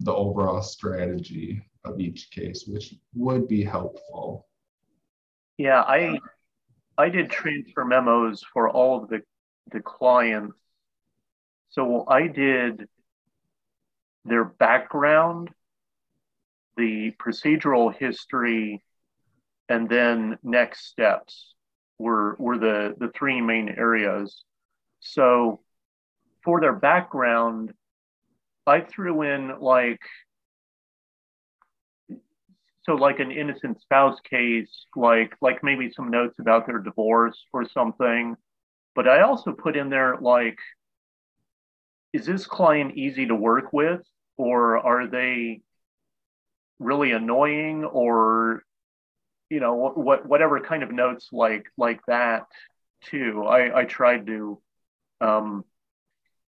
the 0.00 0.14
overall 0.14 0.62
strategy 0.62 1.62
of 1.84 2.00
each 2.00 2.30
case, 2.30 2.64
which 2.66 2.94
would 3.14 3.46
be 3.48 3.62
helpful. 3.62 4.46
Yeah, 5.58 5.80
I 5.82 6.18
I 6.96 7.08
did 7.08 7.30
transfer 7.30 7.84
memos 7.84 8.42
for 8.52 8.68
all 8.70 9.02
of 9.02 9.08
the 9.08 9.22
the 9.70 9.80
clients. 9.80 10.56
So 11.70 12.04
I 12.08 12.28
did 12.28 12.88
their 14.24 14.44
background, 14.44 15.50
the 16.76 17.12
procedural 17.12 17.94
history, 17.94 18.82
and 19.68 19.88
then 19.88 20.38
next 20.42 20.86
steps 20.86 21.54
were 21.98 22.36
were 22.38 22.58
the 22.58 22.94
the 22.98 23.10
three 23.14 23.40
main 23.40 23.68
areas. 23.68 24.42
So 25.00 25.60
for 26.42 26.60
their 26.60 26.72
background, 26.74 27.72
I 28.66 28.80
threw 28.80 29.22
in 29.22 29.60
like 29.60 30.00
so 32.84 32.94
like 32.94 33.18
an 33.18 33.30
innocent 33.30 33.80
spouse 33.80 34.18
case, 34.28 34.86
like 34.94 35.34
like 35.40 35.62
maybe 35.62 35.90
some 35.90 36.10
notes 36.10 36.38
about 36.38 36.66
their 36.66 36.78
divorce 36.78 37.38
or 37.52 37.66
something. 37.68 38.36
But 38.94 39.08
I 39.08 39.22
also 39.22 39.52
put 39.52 39.76
in 39.76 39.90
there 39.90 40.16
like, 40.20 40.58
is 42.12 42.26
this 42.26 42.46
client 42.46 42.96
easy 42.96 43.26
to 43.26 43.34
work 43.34 43.72
with, 43.72 44.02
or 44.36 44.78
are 44.78 45.06
they 45.06 45.62
really 46.78 47.12
annoying, 47.12 47.84
or 47.84 48.62
you 49.50 49.60
know 49.60 49.74
what 49.74 50.26
whatever 50.26 50.60
kind 50.60 50.82
of 50.82 50.92
notes 50.92 51.28
like 51.32 51.66
like 51.78 52.00
that 52.06 52.46
too. 53.04 53.44
I 53.46 53.80
I 53.80 53.84
tried 53.84 54.26
to 54.26 54.60
um, 55.20 55.64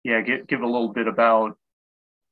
yeah 0.05 0.21
give 0.21 0.47
give 0.47 0.61
a 0.61 0.67
little 0.67 0.93
bit 0.93 1.09
about 1.09 1.59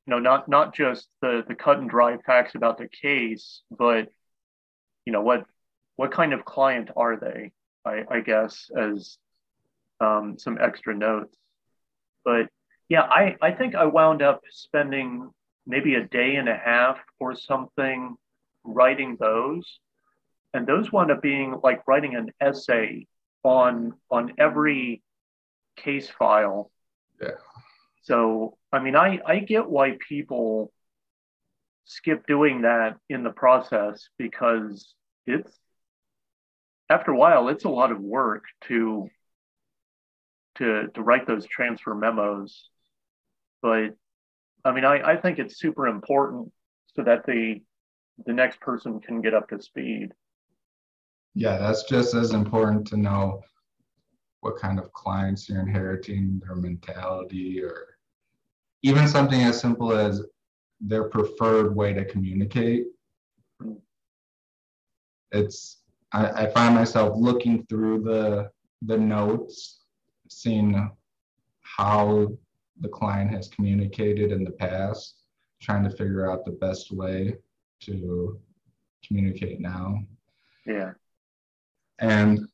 you 0.07 0.11
know 0.11 0.19
not 0.19 0.49
not 0.49 0.75
just 0.75 1.09
the 1.21 1.45
the 1.47 1.55
cut 1.55 1.79
and 1.79 1.89
dry 1.89 2.17
facts 2.19 2.55
about 2.55 2.79
the 2.79 2.89
case, 2.89 3.63
but 3.71 4.09
you 5.05 5.13
know 5.13 5.23
what 5.23 5.45
what 5.97 6.13
kind 6.13 6.33
of 6.33 6.45
client 6.45 6.91
are 6.97 7.17
they? 7.17 7.53
I, 7.85 8.05
I 8.11 8.21
guess 8.21 8.71
as 8.77 9.19
um, 10.01 10.37
some 10.39 10.59
extra 10.61 10.95
notes. 10.95 11.37
But 12.25 12.49
yeah, 12.89 13.03
I, 13.03 13.37
I 13.41 13.53
think 13.53 13.75
I 13.75 13.85
wound 13.85 14.23
up 14.23 14.43
spending 14.51 15.31
maybe 15.67 15.95
a 15.95 16.07
day 16.07 16.37
and 16.37 16.49
a 16.49 16.57
half 16.57 16.99
or 17.19 17.35
something 17.35 18.17
writing 18.65 19.17
those 19.19 19.79
and 20.53 20.67
those 20.67 20.93
wound 20.93 21.11
up 21.11 21.21
being 21.21 21.57
like 21.63 21.87
writing 21.87 22.15
an 22.15 22.31
essay 22.41 23.07
on 23.43 23.95
on 24.11 24.33
every 24.39 25.03
case 25.77 26.09
file. 26.09 26.71
Yeah. 27.21 27.31
So 28.05 28.57
I 28.73 28.81
mean, 28.81 28.97
I 28.97 29.21
I 29.27 29.39
get 29.41 29.69
why 29.69 29.97
people 30.09 30.73
skip 31.87 32.27
doing 32.27 32.63
that 32.63 32.97
in 33.09 33.23
the 33.25 33.31
process 33.31 34.09
because 34.19 34.95
it's 35.27 35.51
after 36.89 37.11
a 37.11 37.17
while 37.17 37.49
it's 37.49 37.65
a 37.65 37.69
lot 37.69 37.93
of 37.93 38.01
work 38.01 38.45
to 38.69 39.09
to 40.57 40.89
to 40.95 41.03
write 41.03 41.27
those 41.27 41.47
transfer 41.47 41.95
memos. 41.95 42.69
But 43.63 43.97
i 44.67 44.73
mean 44.73 44.85
i 44.85 45.13
i 45.13 45.17
think 45.17 45.39
it's 45.39 45.59
super 45.59 45.87
important 45.87 46.51
so 46.95 47.03
that 47.03 47.27
the 47.27 47.61
the 48.27 48.33
next 48.33 48.61
person 48.61 49.01
can 49.01 49.21
get 49.21 49.35
up 49.35 49.49
to 49.49 49.61
speed. 49.61 50.13
Yeah, 51.35 51.59
that's 51.59 51.83
just 51.85 52.15
as 52.15 52.33
important 52.33 52.87
to 52.89 52.97
know 52.97 53.43
what 54.41 54.57
kind 54.57 54.79
of 54.79 54.93
clients 54.93 55.49
you're 55.49 55.61
inheriting, 55.61 56.41
their 56.45 56.55
mentality, 56.55 57.61
or 57.63 57.94
even 58.85 59.09
something 59.09 59.41
as 59.41 59.59
simple 59.59 59.93
as 59.93 60.23
their 60.79 61.05
preferred 61.05 61.75
way 61.75 61.95
to 61.95 62.05
communicate. 62.05 62.85
It's 65.33 65.79
I, 66.13 66.45
I 66.45 66.51
find 66.51 66.75
myself 66.75 67.15
looking 67.17 67.67
through 67.67 68.03
the 68.03 68.51
the 68.83 68.99
notes, 68.99 69.81
seeing 70.29 70.91
how 71.63 72.29
the 72.81 72.89
client 72.89 73.31
has 73.31 73.49
communicated 73.49 74.31
in 74.31 74.45
the 74.45 74.51
past, 74.51 75.23
trying 75.63 75.85
to 75.85 75.91
figure 75.91 76.31
out 76.31 76.45
the 76.45 76.53
best 76.53 76.93
way 76.93 77.37
to 77.81 78.39
communicate 79.03 79.61
now. 79.61 79.99
Yeah 80.67 80.93
and 81.99 82.49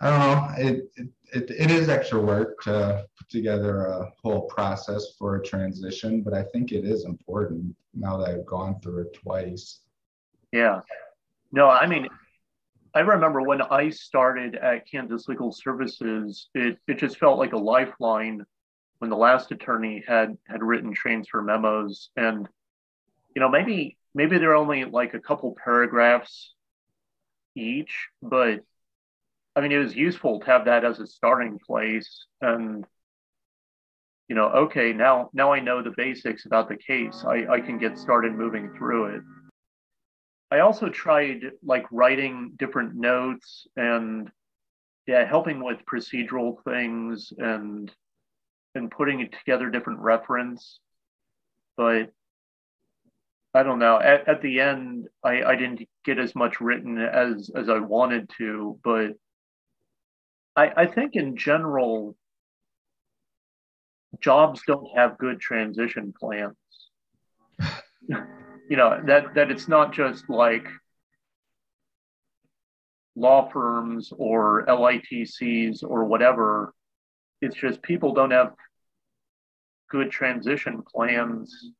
I 0.00 0.10
don't 0.10 0.18
know, 0.20 0.54
it, 0.56 0.90
it, 0.96 1.08
it, 1.32 1.50
it 1.50 1.70
is 1.70 1.88
extra 1.88 2.20
work 2.20 2.62
to 2.62 3.04
put 3.18 3.28
together 3.28 3.86
a 3.86 4.10
whole 4.22 4.42
process 4.42 5.14
for 5.18 5.36
a 5.36 5.42
transition, 5.44 6.22
but 6.22 6.32
I 6.32 6.42
think 6.42 6.72
it 6.72 6.84
is 6.84 7.04
important 7.04 7.76
now 7.94 8.16
that 8.16 8.30
I've 8.30 8.46
gone 8.46 8.80
through 8.80 9.02
it 9.02 9.14
twice. 9.14 9.80
Yeah. 10.52 10.80
No, 11.52 11.68
I 11.68 11.86
mean, 11.86 12.08
I 12.94 13.00
remember 13.00 13.42
when 13.42 13.62
I 13.62 13.90
started 13.90 14.56
at 14.56 14.88
Kansas 14.90 15.28
Legal 15.28 15.52
Services, 15.52 16.48
it, 16.54 16.78
it 16.88 16.98
just 16.98 17.18
felt 17.18 17.38
like 17.38 17.52
a 17.52 17.58
lifeline 17.58 18.44
when 18.98 19.10
the 19.10 19.16
last 19.16 19.52
attorney 19.52 20.02
had 20.06 20.36
had 20.46 20.62
written 20.62 20.92
transfer 20.92 21.40
memos. 21.40 22.10
And, 22.16 22.48
you 23.34 23.40
know, 23.40 23.48
maybe 23.48 23.96
maybe 24.14 24.38
they're 24.38 24.56
only 24.56 24.84
like 24.84 25.14
a 25.14 25.20
couple 25.20 25.56
paragraphs 25.62 26.54
each, 27.54 28.08
but 28.22 28.60
I 29.56 29.60
mean, 29.60 29.72
it 29.72 29.78
was 29.78 29.96
useful 29.96 30.40
to 30.40 30.46
have 30.46 30.64
that 30.66 30.84
as 30.84 31.00
a 31.00 31.06
starting 31.06 31.58
place. 31.58 32.26
And, 32.40 32.84
you 34.28 34.36
know, 34.36 34.48
okay, 34.48 34.92
now, 34.92 35.30
now 35.32 35.52
I 35.52 35.60
know 35.60 35.82
the 35.82 35.94
basics 35.96 36.46
about 36.46 36.68
the 36.68 36.76
case. 36.76 37.24
I, 37.26 37.46
I 37.50 37.60
can 37.60 37.78
get 37.78 37.98
started 37.98 38.32
moving 38.32 38.72
through 38.76 39.16
it. 39.16 39.22
I 40.52 40.60
also 40.60 40.88
tried 40.88 41.52
like 41.64 41.86
writing 41.92 42.52
different 42.58 42.94
notes 42.94 43.66
and 43.76 44.30
yeah, 45.06 45.24
helping 45.24 45.62
with 45.62 45.84
procedural 45.86 46.62
things 46.64 47.32
and 47.38 47.90
and 48.74 48.90
putting 48.90 49.20
it 49.20 49.32
together 49.32 49.68
different 49.68 49.98
reference. 50.00 50.78
But 51.76 52.12
I 53.52 53.64
don't 53.64 53.80
know. 53.80 53.98
At, 53.98 54.28
at 54.28 54.42
the 54.42 54.60
end, 54.60 55.08
I, 55.24 55.42
I 55.42 55.56
didn't 55.56 55.82
get 56.04 56.18
as 56.18 56.34
much 56.36 56.60
written 56.60 56.98
as 56.98 57.50
as 57.54 57.68
I 57.68 57.78
wanted 57.78 58.30
to, 58.38 58.78
but 58.84 59.14
I, 60.56 60.72
I 60.76 60.86
think 60.86 61.14
in 61.14 61.36
general, 61.36 62.16
jobs 64.20 64.62
don't 64.66 64.86
have 64.96 65.18
good 65.18 65.40
transition 65.40 66.12
plans. 66.18 66.56
you 68.08 68.76
know 68.76 69.00
that 69.06 69.34
that 69.34 69.50
it's 69.50 69.68
not 69.68 69.92
just 69.92 70.28
like 70.28 70.66
law 73.16 73.48
firms 73.50 74.12
or 74.16 74.64
LITCs 74.66 75.82
or 75.82 76.04
whatever. 76.04 76.72
It's 77.42 77.56
just 77.56 77.82
people 77.82 78.14
don't 78.14 78.30
have 78.30 78.54
good 79.90 80.10
transition 80.10 80.82
plans, 80.82 81.72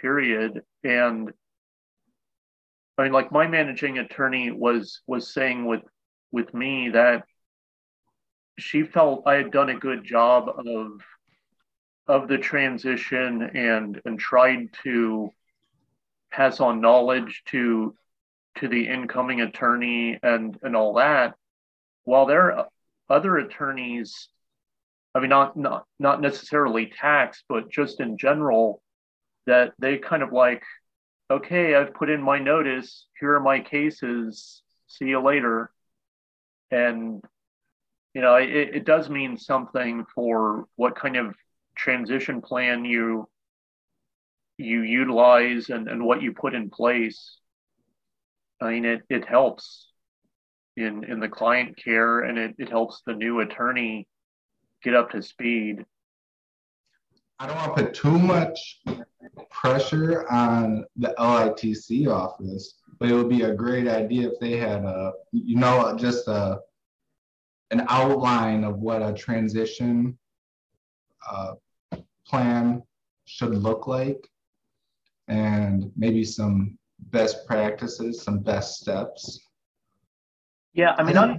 period. 0.00 0.62
And 0.84 1.30
I 2.96 3.04
mean, 3.04 3.12
like 3.12 3.30
my 3.30 3.46
managing 3.46 3.98
attorney 3.98 4.50
was 4.50 5.00
was 5.06 5.32
saying 5.32 5.64
with 5.64 5.82
with 6.32 6.52
me 6.52 6.90
that 6.90 7.24
she 8.58 8.82
felt 8.82 9.22
I 9.26 9.34
had 9.34 9.50
done 9.50 9.70
a 9.70 9.78
good 9.78 10.04
job 10.04 10.48
of 10.48 11.00
of 12.06 12.28
the 12.28 12.38
transition 12.38 13.42
and 13.42 14.00
and 14.04 14.18
tried 14.18 14.72
to 14.82 15.30
pass 16.30 16.60
on 16.60 16.80
knowledge 16.80 17.42
to 17.46 17.94
to 18.56 18.68
the 18.68 18.88
incoming 18.88 19.40
attorney 19.40 20.18
and 20.22 20.58
and 20.62 20.76
all 20.76 20.94
that. 20.94 21.34
While 22.04 22.26
there 22.26 22.52
are 22.52 22.68
other 23.10 23.38
attorneys 23.38 24.28
i 25.14 25.20
mean 25.20 25.30
not 25.30 25.56
not 25.56 25.86
not 25.98 26.20
necessarily 26.20 26.86
tax 26.86 27.42
but 27.48 27.70
just 27.70 28.00
in 28.00 28.18
general 28.18 28.82
that 29.46 29.72
they 29.78 29.96
kind 29.96 30.22
of 30.22 30.30
like 30.32 30.62
okay 31.30 31.74
i've 31.74 31.94
put 31.94 32.10
in 32.10 32.22
my 32.22 32.38
notice. 32.38 33.06
Here 33.18 33.34
are 33.34 33.40
my 33.40 33.60
cases. 33.60 34.62
See 34.86 35.06
you 35.06 35.20
later. 35.20 35.70
And 36.70 37.22
you 38.18 38.22
know 38.24 38.34
it, 38.34 38.74
it 38.74 38.84
does 38.84 39.08
mean 39.08 39.38
something 39.38 40.04
for 40.12 40.66
what 40.74 40.96
kind 40.96 41.16
of 41.16 41.36
transition 41.76 42.42
plan 42.42 42.84
you 42.84 43.28
you 44.56 44.82
utilize 44.82 45.68
and, 45.70 45.86
and 45.88 46.04
what 46.04 46.20
you 46.20 46.32
put 46.32 46.52
in 46.52 46.68
place 46.68 47.38
I 48.60 48.70
mean, 48.70 48.84
it, 48.84 49.02
it 49.08 49.26
helps 49.26 49.86
in, 50.76 51.04
in 51.04 51.20
the 51.20 51.28
client 51.28 51.76
care 51.76 52.20
and 52.20 52.38
it, 52.38 52.54
it 52.58 52.68
helps 52.68 53.02
the 53.06 53.14
new 53.14 53.40
attorney 53.40 54.06
get 54.82 54.94
up 54.94 55.10
to 55.10 55.22
speed. 55.22 55.84
I 57.38 57.46
don't 57.46 57.56
want 57.56 57.76
to 57.76 57.84
put 57.84 57.94
too 57.94 58.18
much 58.18 58.80
pressure 59.50 60.28
on 60.28 60.84
the 60.96 61.14
LITC 61.18 62.08
office, 62.08 62.80
but 62.98 63.08
it 63.08 63.14
would 63.14 63.28
be 63.28 63.42
a 63.42 63.54
great 63.54 63.86
idea 63.86 64.28
if 64.28 64.40
they 64.40 64.56
had 64.56 64.82
a, 64.82 65.12
you 65.30 65.56
know, 65.56 65.96
just 65.96 66.26
a, 66.26 66.58
an 67.70 67.84
outline 67.88 68.64
of 68.64 68.78
what 68.78 69.02
a 69.02 69.12
transition 69.12 70.18
uh, 71.30 71.54
plan 72.26 72.82
should 73.24 73.54
look 73.54 73.86
like 73.86 74.28
and 75.28 75.90
maybe 75.96 76.24
some 76.24 76.78
best 76.98 77.46
practices, 77.46 78.22
some 78.22 78.40
best 78.40 78.80
steps? 78.80 79.40
Yeah, 80.72 80.94
I 80.96 81.02
mean, 81.02 81.18
I, 81.18 81.38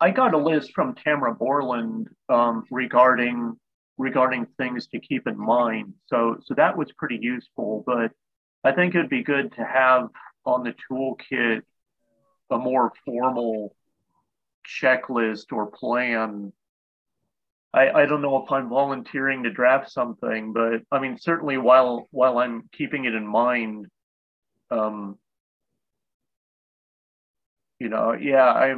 I 0.00 0.10
got 0.10 0.34
a 0.34 0.38
list 0.38 0.72
from 0.74 0.94
Tamara 0.94 1.34
Borland 1.34 2.08
um, 2.28 2.64
regarding 2.70 3.56
regarding 3.98 4.46
things 4.56 4.86
to 4.86 4.98
keep 4.98 5.26
in 5.26 5.38
mind. 5.38 5.92
So 6.06 6.38
so 6.44 6.54
that 6.54 6.76
was 6.76 6.90
pretty 6.96 7.18
useful. 7.20 7.84
But 7.86 8.12
I 8.64 8.72
think 8.72 8.94
it'd 8.94 9.10
be 9.10 9.22
good 9.22 9.52
to 9.56 9.64
have 9.64 10.08
on 10.44 10.64
the 10.64 10.74
toolkit 10.90 11.62
a 12.50 12.58
more 12.58 12.92
formal 13.04 13.76
checklist 14.66 15.52
or 15.52 15.66
plan. 15.66 16.52
I, 17.72 17.90
I 17.90 18.06
don't 18.06 18.22
know 18.22 18.42
if 18.44 18.50
I'm 18.50 18.68
volunteering 18.68 19.44
to 19.44 19.50
draft 19.50 19.90
something, 19.90 20.52
but 20.52 20.82
I 20.90 20.98
mean 20.98 21.18
certainly 21.18 21.56
while 21.56 22.08
while 22.10 22.38
I'm 22.38 22.68
keeping 22.72 23.04
it 23.04 23.14
in 23.14 23.26
mind, 23.26 23.86
um, 24.70 25.18
you 27.78 27.88
know, 27.88 28.12
yeah, 28.12 28.44
I 28.44 28.74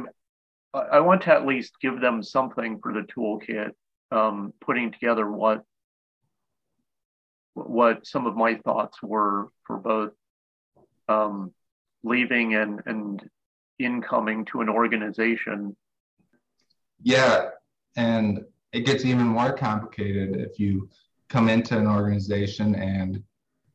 I 0.73 0.99
want 1.01 1.23
to 1.23 1.33
at 1.33 1.45
least 1.45 1.79
give 1.81 1.99
them 2.01 2.23
something 2.23 2.79
for 2.81 2.93
the 2.93 3.01
toolkit, 3.01 3.71
um, 4.11 4.53
putting 4.61 4.91
together 4.91 5.29
what 5.29 5.63
what 7.53 8.07
some 8.07 8.25
of 8.25 8.35
my 8.35 8.55
thoughts 8.55 9.01
were 9.01 9.49
for 9.65 9.77
both 9.77 10.11
um, 11.07 11.53
leaving 12.03 12.55
and 12.55 12.81
and 12.85 13.29
incoming 13.79 14.45
to 14.45 14.61
an 14.61 14.69
organization. 14.69 15.75
Yeah, 17.01 17.49
and 17.95 18.45
it 18.71 18.85
gets 18.85 19.05
even 19.05 19.27
more 19.27 19.53
complicated 19.53 20.35
if 20.37 20.59
you 20.59 20.89
come 21.29 21.49
into 21.49 21.77
an 21.77 21.87
organization 21.87 22.75
and 22.75 23.23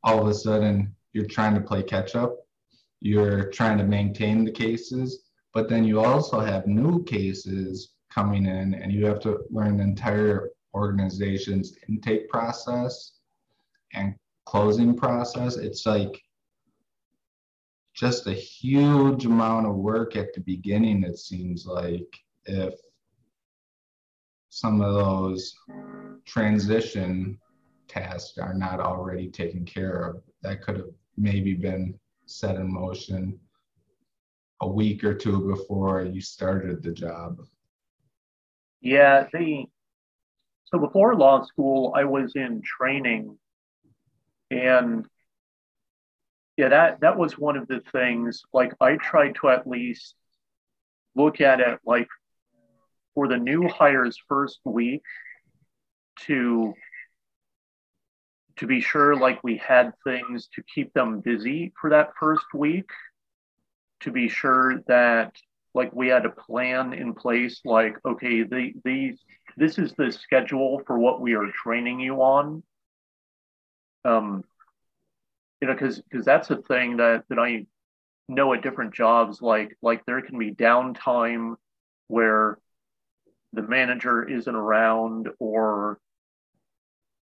all 0.03 0.21
of 0.21 0.29
a 0.29 0.35
sudden 0.35 0.95
you're 1.13 1.27
trying 1.27 1.55
to 1.55 1.61
play 1.61 1.83
catch 1.83 2.15
up, 2.15 2.37
you're 3.01 3.51
trying 3.51 3.79
to 3.79 3.85
maintain 3.85 4.45
the 4.45 4.51
cases, 4.51 5.25
but 5.55 5.69
then 5.69 5.85
you 5.85 6.01
also 6.01 6.41
have 6.41 6.67
new 6.67 7.03
cases 7.05 7.91
coming 8.11 8.47
in 8.47 8.75
and 8.75 8.93
you 8.93 9.07
have 9.07 9.21
to 9.21 9.41
learn 9.51 9.77
the 9.77 9.83
entire 9.83 10.51
organization's 10.75 11.77
intake 11.89 12.29
process 12.29 13.13
and 13.93 14.15
closing 14.47 14.97
process. 14.97 15.57
It's 15.57 15.85
like 15.87 16.23
just 17.99 18.27
a 18.29 18.33
huge 18.33 19.27
amount 19.27 19.67
of 19.67 19.75
work 19.75 20.15
at 20.15 20.33
the 20.33 20.41
beginning, 20.41 21.03
it 21.03 21.19
seems 21.19 21.67
like, 21.67 22.17
if 22.45 22.75
some 24.51 24.81
of 24.81 24.95
those 24.95 25.55
transition 26.25 27.39
tasks 27.89 28.39
are 28.39 28.55
not 28.55 28.81
already 28.81 29.29
taken 29.29 29.65
care 29.65 30.03
of. 30.03 30.23
That 30.43 30.63
could 30.63 30.77
have 30.77 30.91
maybe 31.17 31.55
been 31.55 31.99
set 32.27 32.57
in 32.57 32.73
motion 32.73 33.39
a 34.61 34.69
week 34.69 35.05
or 35.05 35.15
two 35.15 35.49
before 35.49 36.03
you 36.03 36.21
started 36.21 36.83
the 36.83 36.93
job? 36.93 37.41
Yeah, 38.81 39.27
the 39.33 39.65
so 40.67 40.79
before 40.79 41.15
law 41.15 41.45
school, 41.45 41.95
I 41.97 42.05
was 42.05 42.33
in 42.35 42.61
training, 42.63 43.39
and 44.51 45.07
yeah, 46.59 46.68
that 46.71 47.01
that 47.01 47.16
was 47.16 47.38
one 47.38 47.57
of 47.57 47.68
the 47.68 47.81
things. 47.92 48.42
Like 48.53 48.75
I 48.81 48.97
tried 48.97 49.37
to 49.37 49.49
at 49.49 49.66
least 49.66 50.16
look 51.14 51.40
at 51.40 51.61
it 51.61 51.79
like 51.87 52.09
for 53.14 53.29
the 53.29 53.38
new 53.38 53.68
hires 53.68 54.18
first 54.29 54.59
week 54.64 55.03
to 56.27 56.75
to 58.57 58.66
be 58.66 58.81
sure 58.81 59.14
like 59.14 59.42
we 59.44 59.57
had 59.57 59.92
things 60.03 60.49
to 60.57 60.62
keep 60.75 60.92
them 60.94 61.21
busy 61.21 61.73
for 61.81 61.90
that 61.90 62.11
first 62.18 62.47
week 62.53 62.90
to 64.01 64.11
be 64.11 64.29
sure 64.29 64.81
that 64.88 65.37
like 65.75 65.92
we 65.92 66.09
had 66.09 66.27
a 66.27 66.31
plan 66.31 66.92
in 66.92 67.14
place 67.14 67.61
like 67.64 67.97
okay 68.05 68.42
the 68.42 68.73
these 68.85 69.21
this 69.57 69.79
is 69.79 69.92
the 69.97 70.11
schedule 70.11 70.83
for 70.88 70.99
what 70.99 71.21
we 71.21 71.35
are 71.35 71.53
training 71.53 72.01
you 72.01 72.16
on 72.16 72.64
um 74.05 74.42
you 75.61 75.68
know 75.68 75.75
because 75.75 76.01
because 76.01 76.25
that's 76.25 76.51
a 76.51 76.57
thing 76.57 76.97
that 76.97 77.25
that 77.29 77.38
i 77.38 77.66
know 78.29 78.53
at 78.53 78.62
different 78.62 78.94
jobs 78.94 79.40
like 79.40 79.77
like 79.83 80.05
there 80.05 80.21
can 80.21 80.38
be 80.38 80.53
downtime 80.53 81.55
where 82.09 82.59
the 83.53 83.62
manager 83.62 84.29
isn't 84.29 84.55
around 84.55 85.29
or 85.38 85.99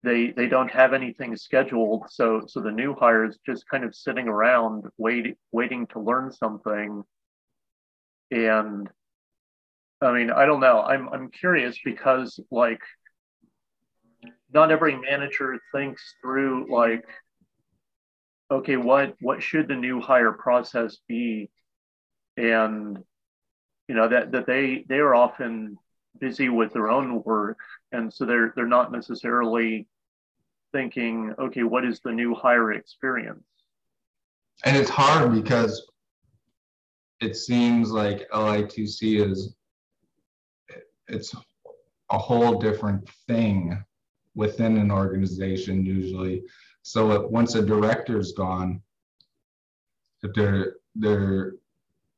they 0.02 0.30
they 0.30 0.46
don't 0.48 0.70
have 0.70 0.92
anything 0.92 1.36
scheduled. 1.36 2.04
So 2.10 2.42
so 2.46 2.60
the 2.60 2.70
new 2.70 2.94
hire 2.94 3.24
is 3.24 3.38
just 3.44 3.68
kind 3.68 3.84
of 3.84 3.94
sitting 3.94 4.28
around 4.28 4.84
waiting 4.96 5.36
waiting 5.52 5.86
to 5.88 6.00
learn 6.00 6.32
something. 6.32 7.02
And 8.30 8.88
i 10.00 10.12
mean 10.12 10.30
i 10.30 10.46
don't 10.46 10.60
know. 10.60 10.80
I'm 10.82 11.08
i'm 11.10 11.30
curious 11.30 11.78
because 11.84 12.40
like 12.50 12.80
not 14.52 14.70
every 14.72 14.96
manager 14.96 15.58
thinks 15.72 16.14
through 16.22 16.72
like 16.72 17.04
okay 18.50 18.76
what 18.76 19.14
what 19.20 19.42
should 19.42 19.68
the 19.68 19.76
new 19.76 20.00
hire 20.00 20.32
process 20.32 20.98
be? 21.08 21.50
And 22.36 22.98
you 23.88 23.94
know 23.94 24.08
that 24.08 24.32
that 24.32 24.46
they 24.46 24.84
they 24.88 24.98
are 24.98 25.14
often 25.14 25.78
busy 26.18 26.48
with 26.48 26.72
their 26.72 26.88
own 26.88 27.22
work. 27.22 27.58
And 27.92 28.12
so 28.12 28.24
they're 28.24 28.52
they're 28.54 28.66
not 28.66 28.92
necessarily 28.92 29.86
thinking 30.72 31.34
okay 31.38 31.62
what 31.62 31.84
is 31.84 32.00
the 32.00 32.12
new 32.12 32.34
hire 32.34 32.72
experience? 32.72 33.44
And 34.64 34.76
it's 34.76 34.90
hard 34.90 35.32
because 35.32 35.90
it 37.20 37.36
seems 37.36 37.90
like 37.90 38.28
litc 38.30 39.30
is 39.30 39.54
it's 41.08 41.34
a 42.10 42.18
whole 42.18 42.58
different 42.58 43.08
thing 43.26 43.82
within 44.34 44.76
an 44.76 44.90
organization 44.90 45.84
usually 45.84 46.42
so 46.90 47.12
if, 47.12 47.30
once 47.30 47.54
a 47.54 47.62
director's 47.62 48.32
gone 48.32 48.82
there 50.22 50.76
there 50.94 51.54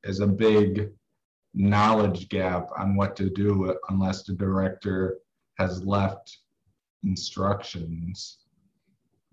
is 0.04 0.20
a 0.20 0.26
big 0.26 0.90
knowledge 1.54 2.28
gap 2.28 2.68
on 2.78 2.96
what 2.96 3.14
to 3.14 3.28
do 3.28 3.76
unless 3.90 4.22
the 4.22 4.32
director 4.32 5.18
has 5.58 5.84
left 5.84 6.38
instructions 7.04 8.38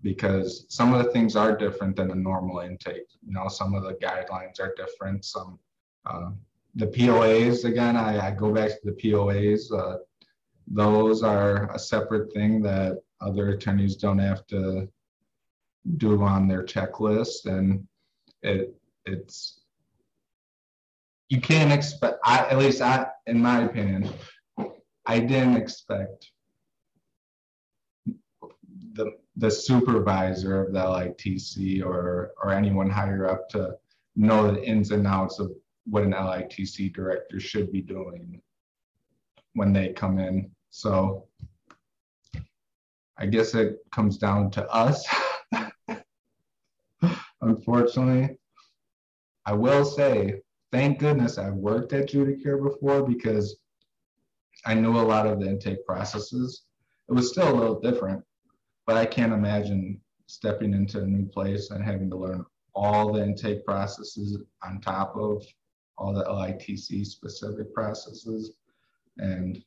because 0.02 0.66
some 0.68 0.92
of 0.92 1.04
the 1.04 1.10
things 1.10 1.36
are 1.36 1.56
different 1.56 1.96
than 1.96 2.10
a 2.10 2.14
normal 2.14 2.60
intake. 2.60 3.08
You 3.26 3.32
know, 3.32 3.48
some 3.48 3.74
of 3.74 3.82
the 3.82 3.94
guidelines 3.94 4.60
are 4.60 4.74
different. 4.76 5.24
Some 5.24 5.58
uh, 6.06 6.30
the 6.74 6.86
POAs 6.86 7.64
again, 7.64 7.96
I, 7.96 8.28
I 8.28 8.30
go 8.30 8.52
back 8.52 8.70
to 8.70 8.80
the 8.84 8.92
POAs. 8.92 9.72
Uh, 9.72 9.98
those 10.66 11.22
are 11.22 11.70
a 11.74 11.78
separate 11.78 12.32
thing 12.32 12.62
that 12.62 13.02
other 13.20 13.50
attorneys 13.50 13.96
don't 13.96 14.18
have 14.18 14.46
to 14.48 14.88
do 15.96 16.22
on 16.22 16.48
their 16.48 16.64
checklist, 16.64 17.46
and 17.46 17.86
it 18.42 18.74
it's 19.06 19.60
you 21.28 21.40
can't 21.40 21.72
expect. 21.72 22.18
I 22.24 22.38
at 22.38 22.58
least 22.58 22.82
I, 22.82 23.06
in 23.26 23.40
my 23.40 23.62
opinion, 23.62 24.10
I 25.06 25.20
didn't 25.20 25.56
expect 25.56 26.30
the 28.92 29.12
the 29.36 29.50
supervisor 29.50 30.62
of 30.62 30.72
the 30.72 30.80
LITC 30.80 31.84
or 31.84 32.32
or 32.42 32.52
anyone 32.52 32.90
higher 32.90 33.28
up 33.28 33.48
to 33.50 33.76
know 34.16 34.52
the 34.52 34.62
ins 34.64 34.90
and 34.90 35.06
outs 35.06 35.38
of 35.38 35.52
what 35.84 36.02
an 36.02 36.12
LITC 36.12 36.92
director 36.92 37.40
should 37.40 37.72
be 37.72 37.80
doing 37.80 38.40
when 39.54 39.72
they 39.72 39.92
come 39.92 40.18
in. 40.18 40.50
So 40.70 41.26
I 43.18 43.26
guess 43.26 43.54
it 43.54 43.78
comes 43.92 44.18
down 44.18 44.50
to 44.52 44.68
us. 44.68 45.06
Unfortunately, 47.50 48.36
I 49.44 49.54
will 49.54 49.84
say, 49.84 50.40
thank 50.70 51.00
goodness 51.00 51.36
I've 51.36 51.54
worked 51.54 51.92
at 51.92 52.08
Judicare 52.08 52.62
before 52.62 53.02
because 53.02 53.56
I 54.64 54.74
knew 54.74 54.96
a 54.96 55.02
lot 55.02 55.26
of 55.26 55.40
the 55.40 55.48
intake 55.48 55.84
processes. 55.84 56.62
It 57.08 57.12
was 57.12 57.30
still 57.30 57.52
a 57.52 57.58
little 57.58 57.80
different, 57.80 58.22
but 58.86 58.96
I 58.96 59.04
can't 59.04 59.32
imagine 59.32 60.00
stepping 60.28 60.74
into 60.74 61.02
a 61.02 61.06
new 61.06 61.26
place 61.26 61.70
and 61.70 61.82
having 61.82 62.08
to 62.10 62.16
learn 62.16 62.44
all 62.72 63.12
the 63.12 63.24
intake 63.24 63.64
processes 63.64 64.38
on 64.62 64.80
top 64.80 65.16
of 65.16 65.44
all 65.98 66.14
the 66.14 66.22
LITC 66.22 67.04
specific 67.04 67.74
processes. 67.74 68.52
And 69.18 69.60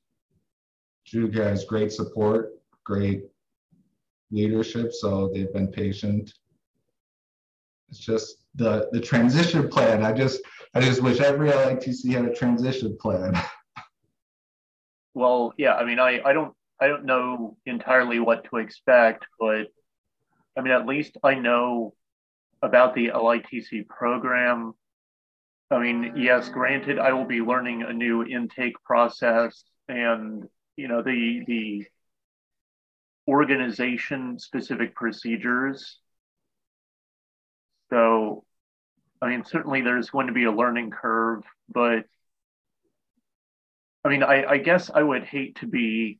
Judicare 1.05 1.49
has 1.49 1.65
great 1.65 1.91
support, 1.91 2.53
great 2.85 3.23
leadership, 4.31 4.93
so 4.93 5.29
they've 5.33 5.51
been 5.51 5.67
patient. 5.67 6.33
It's 7.89 7.99
just 7.99 8.37
the 8.55 8.89
the 8.91 8.99
transition 8.99 9.69
plan. 9.69 10.03
I 10.03 10.13
just 10.13 10.41
I 10.73 10.81
just 10.81 11.01
wish 11.01 11.19
every 11.19 11.49
LITC 11.49 12.11
had 12.11 12.25
a 12.25 12.33
transition 12.33 12.97
plan. 12.99 13.39
well, 15.13 15.53
yeah, 15.57 15.75
I 15.75 15.85
mean, 15.85 15.99
I 15.99 16.21
I 16.23 16.33
don't 16.33 16.53
I 16.79 16.87
don't 16.87 17.05
know 17.05 17.57
entirely 17.65 18.19
what 18.19 18.45
to 18.45 18.57
expect, 18.57 19.25
but 19.39 19.67
I 20.57 20.61
mean, 20.61 20.73
at 20.73 20.85
least 20.85 21.17
I 21.23 21.35
know 21.35 21.93
about 22.61 22.95
the 22.95 23.09
LITC 23.09 23.87
program. 23.87 24.73
I 25.69 25.79
mean, 25.79 26.13
yes, 26.15 26.49
granted, 26.49 26.99
I 26.99 27.13
will 27.13 27.25
be 27.25 27.41
learning 27.41 27.83
a 27.83 27.93
new 27.93 28.23
intake 28.23 28.81
process 28.83 29.63
and 29.87 30.43
you 30.75 30.87
know 30.87 31.01
the 31.01 31.43
the 31.47 31.85
organization 33.27 34.39
specific 34.39 34.95
procedures. 34.95 35.99
So, 37.93 38.43
I 39.21 39.29
mean, 39.29 39.45
certainly 39.45 39.81
there's 39.81 40.09
going 40.09 40.25
to 40.25 40.33
be 40.33 40.45
a 40.45 40.51
learning 40.51 40.89
curve, 40.89 41.43
but 41.69 42.05
I 44.03 44.09
mean, 44.09 44.23
I, 44.23 44.45
I 44.45 44.57
guess 44.57 44.89
I 44.91 45.03
would 45.03 45.23
hate 45.23 45.57
to 45.57 45.67
be 45.67 46.19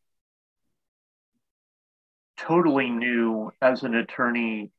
totally 2.38 2.92
new 2.92 3.52
as 3.60 3.82
an 3.82 3.96
attorney 3.96 4.70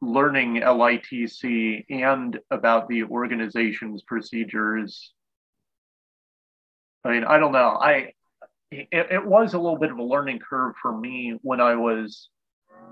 learning 0.00 0.62
LITC 0.62 1.86
and 1.90 2.38
about 2.52 2.86
the 2.86 3.02
organization's 3.02 4.02
procedures. 4.02 5.12
I 7.04 7.10
mean, 7.10 7.24
I 7.24 7.38
don't 7.38 7.50
know. 7.50 7.76
I 7.80 8.12
it, 8.70 8.88
it 8.92 9.26
was 9.26 9.54
a 9.54 9.58
little 9.58 9.78
bit 9.78 9.90
of 9.90 9.98
a 9.98 10.02
learning 10.04 10.38
curve 10.48 10.76
for 10.80 10.96
me 10.96 11.40
when 11.42 11.60
I 11.60 11.74
was. 11.74 12.28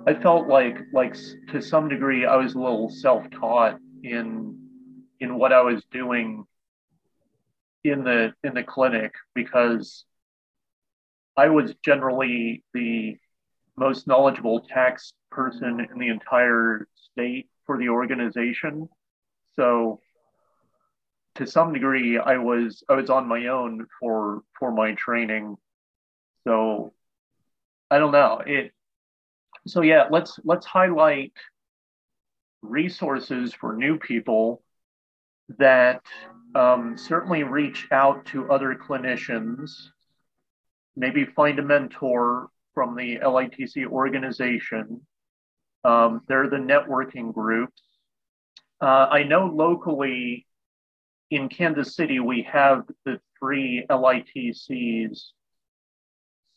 I 0.07 0.15
felt 0.15 0.47
like 0.47 0.79
like 0.93 1.17
to 1.51 1.61
some 1.61 1.89
degree 1.89 2.25
I 2.27 2.37
was 2.37 2.55
a 2.55 2.59
little 2.59 2.89
self-taught 2.89 3.79
in 4.05 4.57
in 5.21 5.39
what 5.39 5.53
I 5.53 5.63
was 5.63 5.83
doing 5.91 6.45
in 7.83 8.05
the 8.05 8.33
in 8.45 8.55
the 8.55 8.63
clinic 8.63 9.13
because 9.35 10.05
I 11.37 11.49
was 11.49 11.75
generally 11.85 12.65
the 12.73 13.17
most 13.77 14.07
knowledgeable 14.07 14.61
tax 14.61 15.13
person 15.31 15.87
in 15.93 15.99
the 15.99 16.09
entire 16.09 16.87
state 16.95 17.49
for 17.67 17.77
the 17.77 17.89
organization. 17.89 18.89
So 19.55 20.01
to 21.35 21.47
some 21.47 21.73
degree 21.73 22.19
I 22.19 22.39
was 22.39 22.83
I 22.89 22.95
was 22.95 23.11
on 23.11 23.29
my 23.29 23.49
own 23.49 23.87
for 24.01 24.43
for 24.59 24.73
my 24.73 24.93
training. 24.95 25.57
So 26.45 26.93
I 27.91 27.99
don't 27.99 28.13
know. 28.13 28.43
It 28.47 28.73
so 29.67 29.83
yeah, 29.83 30.05
let's 30.11 30.39
let's 30.45 30.67
highlight 30.67 31.33
resources 32.63 33.55
for 33.55 33.77
new 33.77 33.99
people 33.99 34.63
that 35.59 36.03
um, 36.55 36.97
certainly 36.97 37.45
reach 37.45 37.87
out 37.93 38.25
to 38.27 38.51
other 38.51 38.75
clinicians 38.75 39.71
maybe 40.97 41.27
find 41.27 41.59
a 41.59 41.63
mentor 41.63 42.49
from 42.75 42.97
the 42.97 43.19
LITC 43.19 43.87
organization. 43.87 45.03
Um, 45.85 46.23
they're 46.27 46.49
the 46.49 46.57
networking 46.57 47.33
groups. 47.33 47.83
Uh, 48.81 49.07
I 49.11 49.23
know 49.23 49.47
locally 49.47 50.47
in 51.31 51.49
Kansas 51.49 51.95
City, 51.95 52.19
we 52.19 52.43
have 52.51 52.85
the 53.05 53.21
three 53.39 53.87
LITCs. 53.89 55.31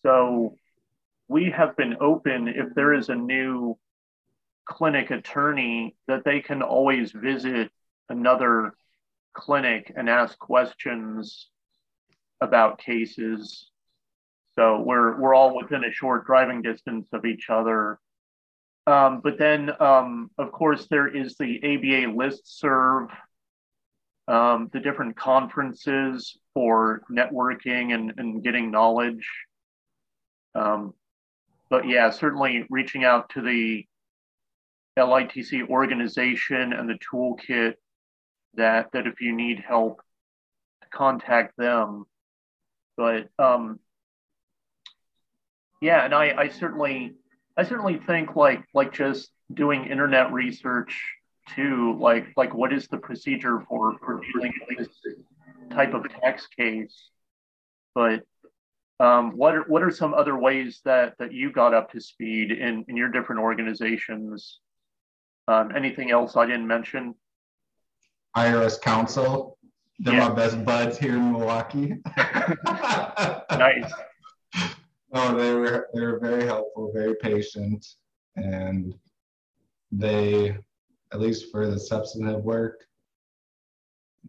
So 0.05 0.55
we 1.29 1.51
have 1.51 1.77
been 1.77 1.95
open 2.01 2.49
if 2.49 2.73
there 2.75 2.93
is 2.93 3.07
a 3.07 3.15
new 3.15 3.77
clinic 4.65 5.09
attorney 5.09 5.95
that 6.07 6.25
they 6.25 6.41
can 6.41 6.61
always 6.61 7.11
visit 7.13 7.71
another 8.09 8.73
clinic 9.33 9.93
and 9.95 10.09
ask 10.09 10.37
questions 10.37 11.47
about 12.41 12.79
cases 12.79 13.69
so 14.59 14.81
we're 14.81 15.17
we're 15.17 15.33
all 15.33 15.55
within 15.55 15.85
a 15.85 15.91
short 15.93 16.25
driving 16.25 16.61
distance 16.61 17.07
of 17.13 17.23
each 17.23 17.49
other. 17.49 17.97
Um, 18.87 19.21
but 19.23 19.37
then, 19.37 19.71
um, 19.79 20.31
of 20.37 20.51
course, 20.51 20.85
there 20.89 21.07
is 21.07 21.37
the 21.37 21.59
ABA 21.63 22.13
list 22.13 22.59
serve, 22.59 23.07
um, 24.27 24.69
the 24.73 24.81
different 24.81 25.15
conferences 25.15 26.37
for 26.53 27.03
networking 27.09 27.93
and, 27.93 28.13
and 28.17 28.43
getting 28.43 28.69
knowledge. 28.69 29.25
But 31.69 31.87
yeah, 31.87 32.09
certainly 32.09 32.65
reaching 32.69 33.03
out 33.03 33.29
to 33.31 33.41
the 33.41 33.85
LITC 34.97 35.69
organization 35.69 36.73
and 36.73 36.89
the 36.89 36.97
toolkit 37.11 37.75
that 38.55 38.91
that 38.93 39.07
if 39.07 39.21
you 39.21 39.35
need 39.35 39.59
help, 39.59 40.01
contact 40.91 41.55
them. 41.57 42.05
But 42.97 43.29
um, 43.37 43.79
yeah, 45.81 46.03
and 46.03 46.13
I, 46.13 46.33
I 46.37 46.47
certainly 46.49 47.15
I 47.55 47.63
certainly 47.63 47.97
think 47.97 48.35
like 48.35 48.63
like 48.73 48.93
just 48.93 49.31
doing 49.53 49.85
internet 49.85 50.31
research 50.31 51.01
too, 51.55 51.97
like 51.99 52.27
like 52.35 52.53
what 52.53 52.73
is 52.73 52.87
the 52.87 52.97
procedure 52.97 53.61
for 53.67 53.97
for 53.99 54.21
dealing 54.33 54.53
with 54.67 54.77
this 54.77 55.15
type 55.71 55.93
of 55.93 56.05
tax 56.21 56.47
case? 56.47 57.09
But 57.95 58.23
um, 58.99 59.37
what 59.37 59.55
are 59.55 59.63
what 59.63 59.81
are 59.81 59.91
some 59.91 60.13
other 60.13 60.37
ways 60.37 60.81
that 60.83 61.17
that 61.19 61.31
you 61.31 61.51
got 61.51 61.73
up 61.73 61.91
to 61.91 62.01
speed 62.01 62.51
in 62.51 62.85
in 62.87 62.97
your 62.97 63.09
different 63.09 63.41
organizations? 63.41 64.59
Um, 65.47 65.75
anything 65.75 66.11
else 66.11 66.35
I 66.35 66.45
didn't 66.45 66.67
mention? 66.67 67.15
IRS 68.35 68.79
Counsel. 68.81 69.57
They're 69.99 70.13
yeah. 70.13 70.29
my 70.29 70.33
best 70.33 70.63
buds 70.63 70.97
here 70.97 71.15
in 71.15 71.31
Milwaukee. 71.31 71.95
nice. 73.51 73.91
No, 75.13 75.35
they 75.35 75.53
were 75.53 75.87
they 75.93 76.01
were 76.01 76.19
very 76.19 76.45
helpful, 76.45 76.91
very 76.93 77.15
patient, 77.15 77.85
and 78.35 78.93
they, 79.91 80.55
at 81.11 81.19
least 81.19 81.51
for 81.51 81.67
the 81.67 81.79
substantive 81.79 82.43
work, 82.43 82.85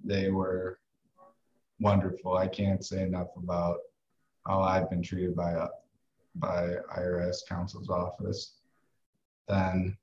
they 0.03 0.31
were 0.31 0.79
wonderful. 1.79 2.37
I 2.37 2.49
can't 2.49 2.85
say 2.85 3.03
enough 3.03 3.29
about 3.37 3.79
how 4.51 4.63
I've 4.63 4.91
been 4.91 5.03
treated 5.03 5.37
by 5.37 5.53
uh, 5.55 5.69
by 6.35 6.77
IRS 6.99 7.39
counsel's 7.49 7.89
office. 7.89 8.55
Then 9.49 9.97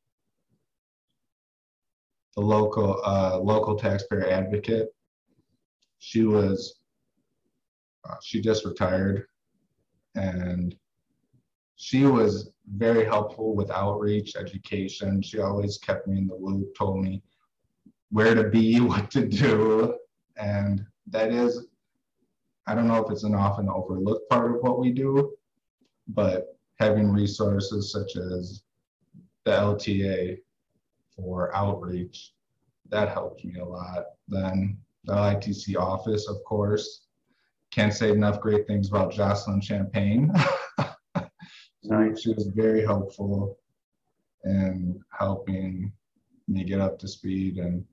the 2.36 2.41
local 2.41 3.01
uh, 3.03 3.39
local 3.39 3.75
taxpayer 3.75 4.29
advocate, 4.29 4.88
she 5.99 6.23
was 6.23 6.79
uh, 8.10 8.15
she 8.23 8.41
just 8.41 8.63
retired 8.63 9.25
and 10.15 10.75
she 11.75 12.05
was 12.05 12.51
very 12.75 13.05
helpful 13.05 13.55
with 13.55 13.69
outreach, 13.69 14.36
education. 14.36 15.21
She 15.21 15.39
always 15.39 15.77
kept 15.77 16.07
me 16.07 16.17
in 16.17 16.27
the 16.27 16.36
loop, 16.36 16.73
told 16.75 17.03
me 17.03 17.21
where 18.10 18.33
to 18.33 18.45
be, 18.45 18.79
what 18.91 19.12
to 19.12 19.27
do, 19.27 19.95
And 20.38 20.86
that 21.07 21.31
is, 21.31 21.67
I 22.67 22.75
don't 22.75 22.88
know 22.88 23.03
if 23.03 23.10
it's 23.10 23.23
an 23.23 23.34
often 23.34 23.69
overlooked 23.69 24.30
part 24.30 24.53
of 24.53 24.62
what 24.62 24.77
we 24.77 24.91
do, 24.91 25.34
but 26.10 26.58
having 26.80 27.12
resources 27.12 27.91
such 27.93 28.17
as 28.17 28.62
the 29.45 29.51
LTA 29.51 30.38
for 31.15 31.56
outreach, 31.56 32.34
that 32.89 33.10
helps 33.10 33.45
me 33.45 33.60
a 33.60 33.65
lot. 33.65 34.03
Then 34.27 34.77
the 35.06 35.13
ITC 35.13 35.77
office, 35.77 36.27
of 36.27 36.43
course, 36.43 37.06
can't 37.71 37.93
say 37.93 38.12
enough 38.12 38.41
great 38.41 38.67
things 38.67 38.89
about 38.89 39.13
Jocelyn 39.13 39.62
Champagne. 39.62 40.34
nice. 41.84 42.21
She 42.21 42.34
was 42.34 42.47
very 42.53 42.84
helpful 42.84 43.58
in 44.43 44.99
helping 45.17 45.93
me 46.49 46.65
get 46.65 46.82
up 46.82 46.99
to 46.99 47.08
speed. 47.08 47.58
And 47.58 47.86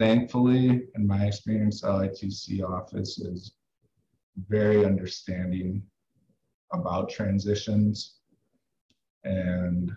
thankfully, 0.00 0.88
in 0.96 1.06
my 1.06 1.26
experience, 1.26 1.82
the 1.82 1.88
LITC 1.88 2.62
office 2.68 3.18
is 3.18 3.52
very 4.48 4.84
understanding 4.84 5.82
about 6.72 7.10
transitions 7.10 8.16
and 9.24 9.90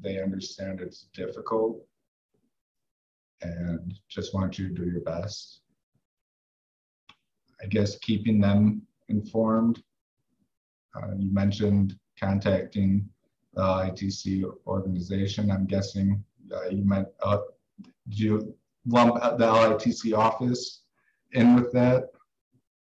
they 0.00 0.20
understand 0.20 0.80
it's 0.80 1.06
difficult 1.12 1.84
and 3.42 3.98
just 4.08 4.34
want 4.34 4.58
you 4.58 4.68
to 4.68 4.74
do 4.74 4.90
your 4.90 5.00
best. 5.00 5.60
I 7.62 7.66
guess 7.66 7.98
keeping 7.98 8.40
them 8.40 8.82
informed. 9.08 9.82
Uh, 10.94 11.12
you 11.18 11.32
mentioned 11.32 11.98
contacting 12.18 13.08
the 13.54 13.62
ITC 13.62 14.44
organization. 14.66 15.50
I'm 15.50 15.66
guessing 15.66 16.22
uh, 16.54 16.68
you 16.68 16.84
meant, 16.84 17.08
uh, 17.22 17.38
you 18.08 18.54
lump 18.86 19.14
the 19.38 19.46
LITC 19.46 20.16
office 20.16 20.82
in 21.32 21.54
with 21.54 21.72
that? 21.72 22.08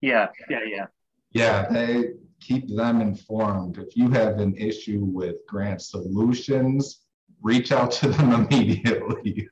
Yeah, 0.01 0.29
yeah, 0.49 0.61
yeah. 0.67 0.87
Yeah, 1.33 1.69
they 1.69 2.13
keep 2.41 2.75
them 2.75 3.01
informed. 3.01 3.79
If 3.79 3.97
you 3.97 4.11
have 4.11 4.39
an 4.39 4.57
issue 4.57 5.05
with 5.05 5.37
grant 5.47 5.83
solutions, 5.83 7.03
reach 7.43 7.73
out 7.73 7.91
to 7.93 8.09
them 8.09 8.33
immediately. 8.51 9.49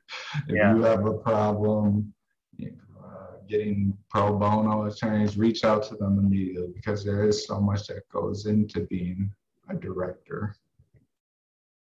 if 0.47 0.55
yeah. 0.55 0.75
you 0.75 0.81
have 0.83 1.05
a 1.05 1.13
problem 1.13 2.13
uh, 2.61 3.37
getting 3.47 3.97
pro 4.09 4.37
bono 4.37 4.85
attorneys, 4.85 5.37
reach 5.37 5.63
out 5.63 5.83
to 5.83 5.95
them 5.95 6.19
immediately 6.19 6.71
because 6.73 7.03
there 7.03 7.27
is 7.27 7.45
so 7.45 7.59
much 7.59 7.87
that 7.87 8.07
goes 8.09 8.45
into 8.45 8.81
being 8.81 9.31
a 9.69 9.75
director. 9.75 10.55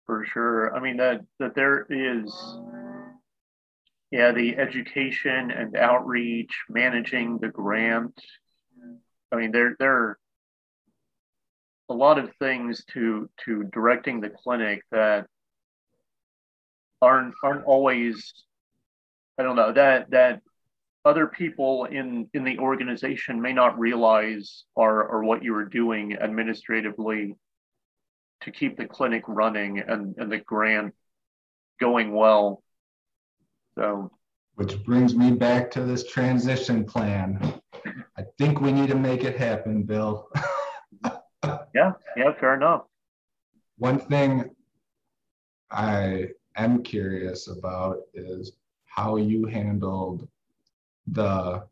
For 0.07 0.25
sure. 0.25 0.75
I 0.75 0.81
mean 0.81 0.97
that 0.97 1.21
that 1.39 1.55
there 1.55 1.87
is 1.91 2.33
yeah, 4.11 4.33
the 4.33 4.57
education 4.57 5.51
and 5.51 5.77
outreach, 5.77 6.65
managing 6.69 7.39
the 7.39 7.49
grant. 7.49 8.19
I 9.33 9.37
mean, 9.37 9.53
there 9.53 9.77
there 9.79 9.95
are 9.95 10.19
a 11.89 11.95
lot 11.95 12.19
of 12.19 12.35
things 12.37 12.85
to 12.93 13.29
to 13.45 13.65
directing 13.65 14.21
the 14.21 14.31
clinic 14.31 14.83
that 14.91 15.27
aren't 17.01 17.35
aren't 17.43 17.65
always 17.65 18.33
I 19.39 19.43
don't 19.43 19.57
know 19.57 19.73
that 19.73 20.11
that 20.11 20.43
other 21.05 21.27
people 21.27 21.85
in 21.85 22.29
in 22.35 22.45
the 22.45 22.59
organization 22.59 23.41
may 23.41 23.53
not 23.53 23.79
realize 23.79 24.65
or 24.75 25.05
or 25.05 25.25
what 25.25 25.43
you 25.43 25.55
are 25.55 25.65
doing 25.65 26.17
administratively 26.17 27.37
to 28.43 28.51
keep 28.51 28.77
the 28.77 28.87
clinic 28.87 29.25
running 29.27 29.79
and 29.81 30.17
and 30.19 30.31
the 30.31 30.39
grant 30.39 30.95
going 31.81 32.13
well. 32.13 32.63
So 33.77 34.11
which 34.57 34.83
brings 34.85 35.15
me 35.15 35.31
back 35.31 35.71
to 35.73 35.83
this 35.83 36.07
transition 36.07 36.85
plan. 36.85 37.61
I 38.41 38.45
think 38.45 38.61
we 38.61 38.71
need 38.71 38.89
to 38.91 38.95
make 38.95 39.25
it 39.25 39.37
happen, 39.37 39.83
Bill. 39.83 40.29
yeah, 41.75 41.93
yeah, 42.17 42.33
fair 42.39 42.55
enough. 42.55 42.85
One 43.79 43.99
thing 43.99 44.51
I 45.73 46.29
am 46.57 46.85
curious 46.85 47.49
about 47.49 47.99
is 48.15 48.53
how 48.87 49.17
you 49.17 49.47
handled 49.47 50.29
the 51.09 51.65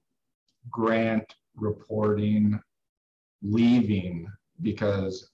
grant 0.71 1.35
reporting 1.55 2.61
leaving 3.43 4.27
because 4.63 5.31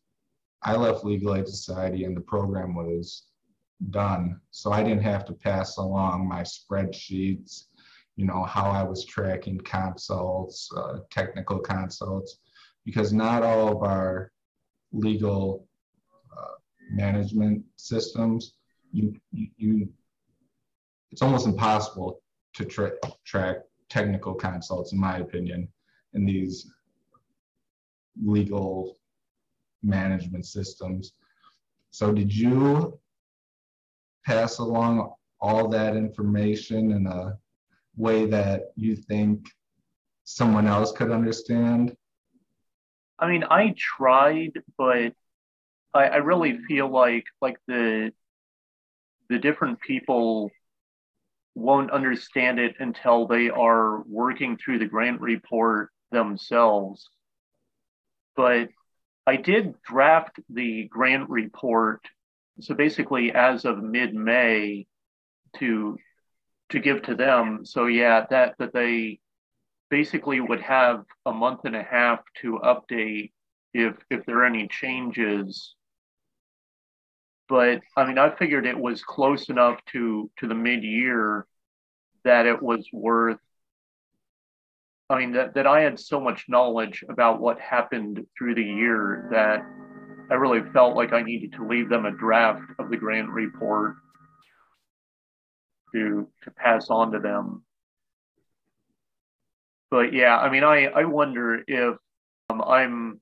I 0.63 0.77
left 0.77 1.05
Legal 1.05 1.35
Aid 1.35 1.49
Society 1.49 2.05
and 2.05 2.15
the 2.15 2.21
program 2.21 2.75
was 2.75 3.25
done. 3.91 4.39
So 4.51 4.71
I 4.71 4.83
didn't 4.83 5.03
have 5.03 5.25
to 5.27 5.33
pass 5.33 5.79
along 5.79 6.29
my 6.29 6.43
spreadsheets, 6.43 7.69
you 8.17 8.27
know, 8.27 8.45
how 8.45 8.71
I 8.71 8.83
was 8.83 9.05
tracking 9.05 9.59
consults, 9.59 10.69
uh, 10.77 10.99
technical 11.11 11.59
consults, 11.59 12.39
because 12.85 13.13
not 13.13 13.43
all 13.43 13.69
of 13.69 13.83
our 13.83 14.31
legal 14.93 15.67
uh, 16.37 16.55
management 16.91 17.65
systems 17.77 18.55
you, 18.93 19.15
you, 19.33 19.89
it's 21.11 21.23
almost 21.23 21.47
impossible 21.47 22.23
to 22.55 22.65
tra- 22.65 22.93
track 23.25 23.57
technical 23.89 24.35
consults, 24.35 24.93
in 24.93 25.01
my 25.01 25.19
opinion, 25.19 25.69
in 26.15 26.25
these 26.25 26.71
legal 28.23 28.99
management 29.83 30.47
systems. 30.47 31.13
So, 31.91 32.13
did 32.13 32.35
you 32.35 32.99
pass 34.25 34.59
along 34.59 35.13
all 35.41 35.69
that 35.69 35.97
information 35.97 36.93
in 36.93 37.07
a 37.07 37.37
way 37.97 38.27
that 38.27 38.73
you 38.77 38.97
think 38.97 39.49
someone 40.25 40.67
else 40.67 40.93
could 40.93 41.11
understand? 41.11 41.97
I 43.19 43.29
mean, 43.29 43.45
I 43.45 43.75
tried, 43.77 44.53
but 44.77 45.13
I, 45.95 46.05
I 46.05 46.17
really 46.17 46.59
feel 46.67 46.89
like 46.89 47.25
like 47.41 47.59
the 47.67 48.13
the 49.29 49.39
different 49.39 49.81
people 49.81 50.51
won't 51.55 51.91
understand 51.91 52.59
it 52.59 52.77
until 52.79 53.27
they 53.27 53.51
are 53.51 54.03
working 54.03 54.57
through 54.57 54.79
the 54.79 54.87
grant 54.87 55.21
report 55.21 55.91
themselves. 56.11 57.11
But 58.37 58.71
I 59.27 59.37
did 59.37 59.75
draft 59.83 60.39
the 60.49 60.89
grant 60.89 61.29
report. 61.29 62.01
So 62.61 62.75
basically, 62.75 63.33
as 63.33 63.65
of 63.65 63.83
mid 63.83 64.15
May, 64.15 64.87
to 65.59 65.99
to 66.73 66.81
give 66.81 67.03
to 67.03 67.15
them. 67.15 67.65
So 67.65 67.87
yeah, 67.87 68.27
that 68.31 68.57
that 68.59 68.73
they 68.73 69.21
basically 69.91 70.41
would 70.41 70.61
have 70.61 71.05
a 71.27 71.33
month 71.33 71.61
and 71.65 71.77
a 71.77 71.83
half 71.83 72.21
to 72.43 72.61
update 72.65 73.33
if 73.73 73.95
if 74.11 74.27
there 74.27 74.39
are 74.39 74.47
any 74.47 74.69
changes 74.69 75.75
but 77.53 77.83
I 77.99 78.07
mean, 78.07 78.17
I 78.17 78.35
figured 78.35 78.65
it 78.65 78.79
was 78.79 79.03
close 79.03 79.51
enough 79.51 79.79
to 79.93 80.31
to 80.39 80.49
the 80.49 80.55
mid 80.55 80.83
year 80.83 81.47
that 82.25 82.47
it 82.47 82.63
was 82.63 82.89
worth. 82.95 83.41
I 85.11 85.19
mean, 85.19 85.33
that, 85.33 85.53
that 85.53 85.67
I 85.67 85.83
had 85.83 86.01
so 86.01 86.19
much 86.19 86.47
knowledge 86.49 87.05
about 87.11 87.43
what 87.43 87.61
happened 87.61 88.25
through 88.39 88.55
the 88.55 88.65
year 88.65 89.29
that 89.33 89.61
I 90.31 90.35
really 90.37 90.63
felt 90.73 90.97
like 90.97 91.13
I 91.13 91.21
needed 91.21 91.53
to 91.53 91.69
leave 91.69 91.91
them 91.91 92.07
a 92.07 92.11
draft 92.11 92.63
of 92.79 92.89
the 92.89 92.97
grant 92.97 93.29
report 93.29 93.97
to 95.93 96.29
to 96.43 96.51
pass 96.51 96.91
on 96.91 97.13
to 97.13 97.19
them. 97.19 97.63
But 99.91 100.13
yeah, 100.13 100.37
I 100.37 100.51
mean, 100.51 100.65
I 100.65 100.87
I 100.87 101.05
wonder 101.05 101.63
if 101.67 101.97
um, 102.51 102.63
I'm 102.63 103.21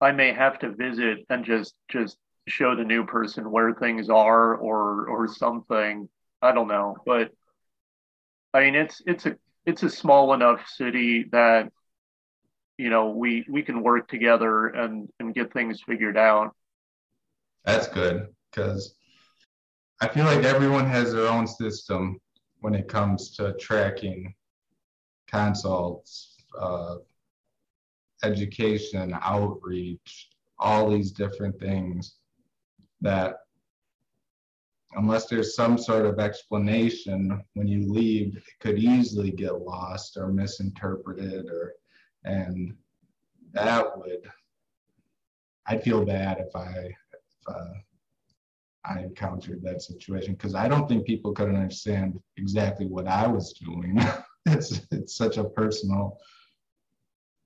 I 0.00 0.12
may 0.12 0.32
have 0.32 0.58
to 0.60 0.70
visit 0.70 1.26
and 1.28 1.44
just 1.44 1.74
just 1.88 2.16
show 2.48 2.74
the 2.74 2.84
new 2.84 3.04
person 3.04 3.50
where 3.50 3.74
things 3.74 4.08
are 4.08 4.54
or 4.54 5.06
or 5.08 5.28
something. 5.28 6.08
I 6.42 6.52
don't 6.52 6.68
know, 6.68 6.96
but 7.04 7.32
I 8.54 8.60
mean 8.60 8.74
it's 8.74 9.02
it's 9.06 9.26
a 9.26 9.36
it's 9.66 9.82
a 9.82 9.90
small 9.90 10.32
enough 10.34 10.66
city 10.68 11.26
that 11.32 11.70
you 12.78 12.90
know 12.90 13.10
we 13.10 13.44
we 13.48 13.62
can 13.62 13.82
work 13.82 14.08
together 14.08 14.68
and 14.68 15.08
and 15.18 15.34
get 15.34 15.52
things 15.52 15.82
figured 15.82 16.16
out. 16.16 16.54
That's 17.64 17.88
good 17.88 18.28
because 18.50 18.94
I 20.00 20.08
feel 20.08 20.24
like 20.24 20.44
everyone 20.44 20.86
has 20.86 21.12
their 21.12 21.26
own 21.26 21.46
system 21.46 22.18
when 22.60 22.74
it 22.74 22.88
comes 22.88 23.30
to 23.36 23.54
tracking 23.60 24.34
consults, 25.26 26.36
uh, 26.58 26.96
education, 28.24 29.16
outreach, 29.22 30.30
all 30.58 30.90
these 30.90 31.12
different 31.12 31.58
things 31.58 32.16
that 33.00 33.36
unless 34.92 35.26
there's 35.26 35.54
some 35.54 35.78
sort 35.78 36.04
of 36.04 36.18
explanation 36.18 37.42
when 37.54 37.68
you 37.68 37.90
leave, 37.90 38.36
it 38.36 38.58
could 38.58 38.78
easily 38.78 39.30
get 39.30 39.60
lost 39.60 40.16
or 40.16 40.28
misinterpreted 40.28 41.46
or 41.46 41.74
and 42.24 42.74
that 43.52 43.96
would 43.98 44.30
I'd 45.66 45.82
feel 45.82 46.04
bad 46.04 46.38
if 46.38 46.54
I 46.54 46.70
if 46.72 46.94
uh, 47.46 47.74
I 48.84 49.00
encountered 49.00 49.62
that 49.62 49.82
situation 49.82 50.34
because 50.34 50.54
I 50.54 50.68
don't 50.68 50.88
think 50.88 51.06
people 51.06 51.32
could 51.32 51.48
understand 51.48 52.18
exactly 52.36 52.86
what 52.86 53.06
I 53.06 53.26
was 53.26 53.52
doing. 53.52 53.98
it's 54.46 54.80
it's 54.90 55.16
such 55.16 55.36
a 55.36 55.44
personal 55.44 56.18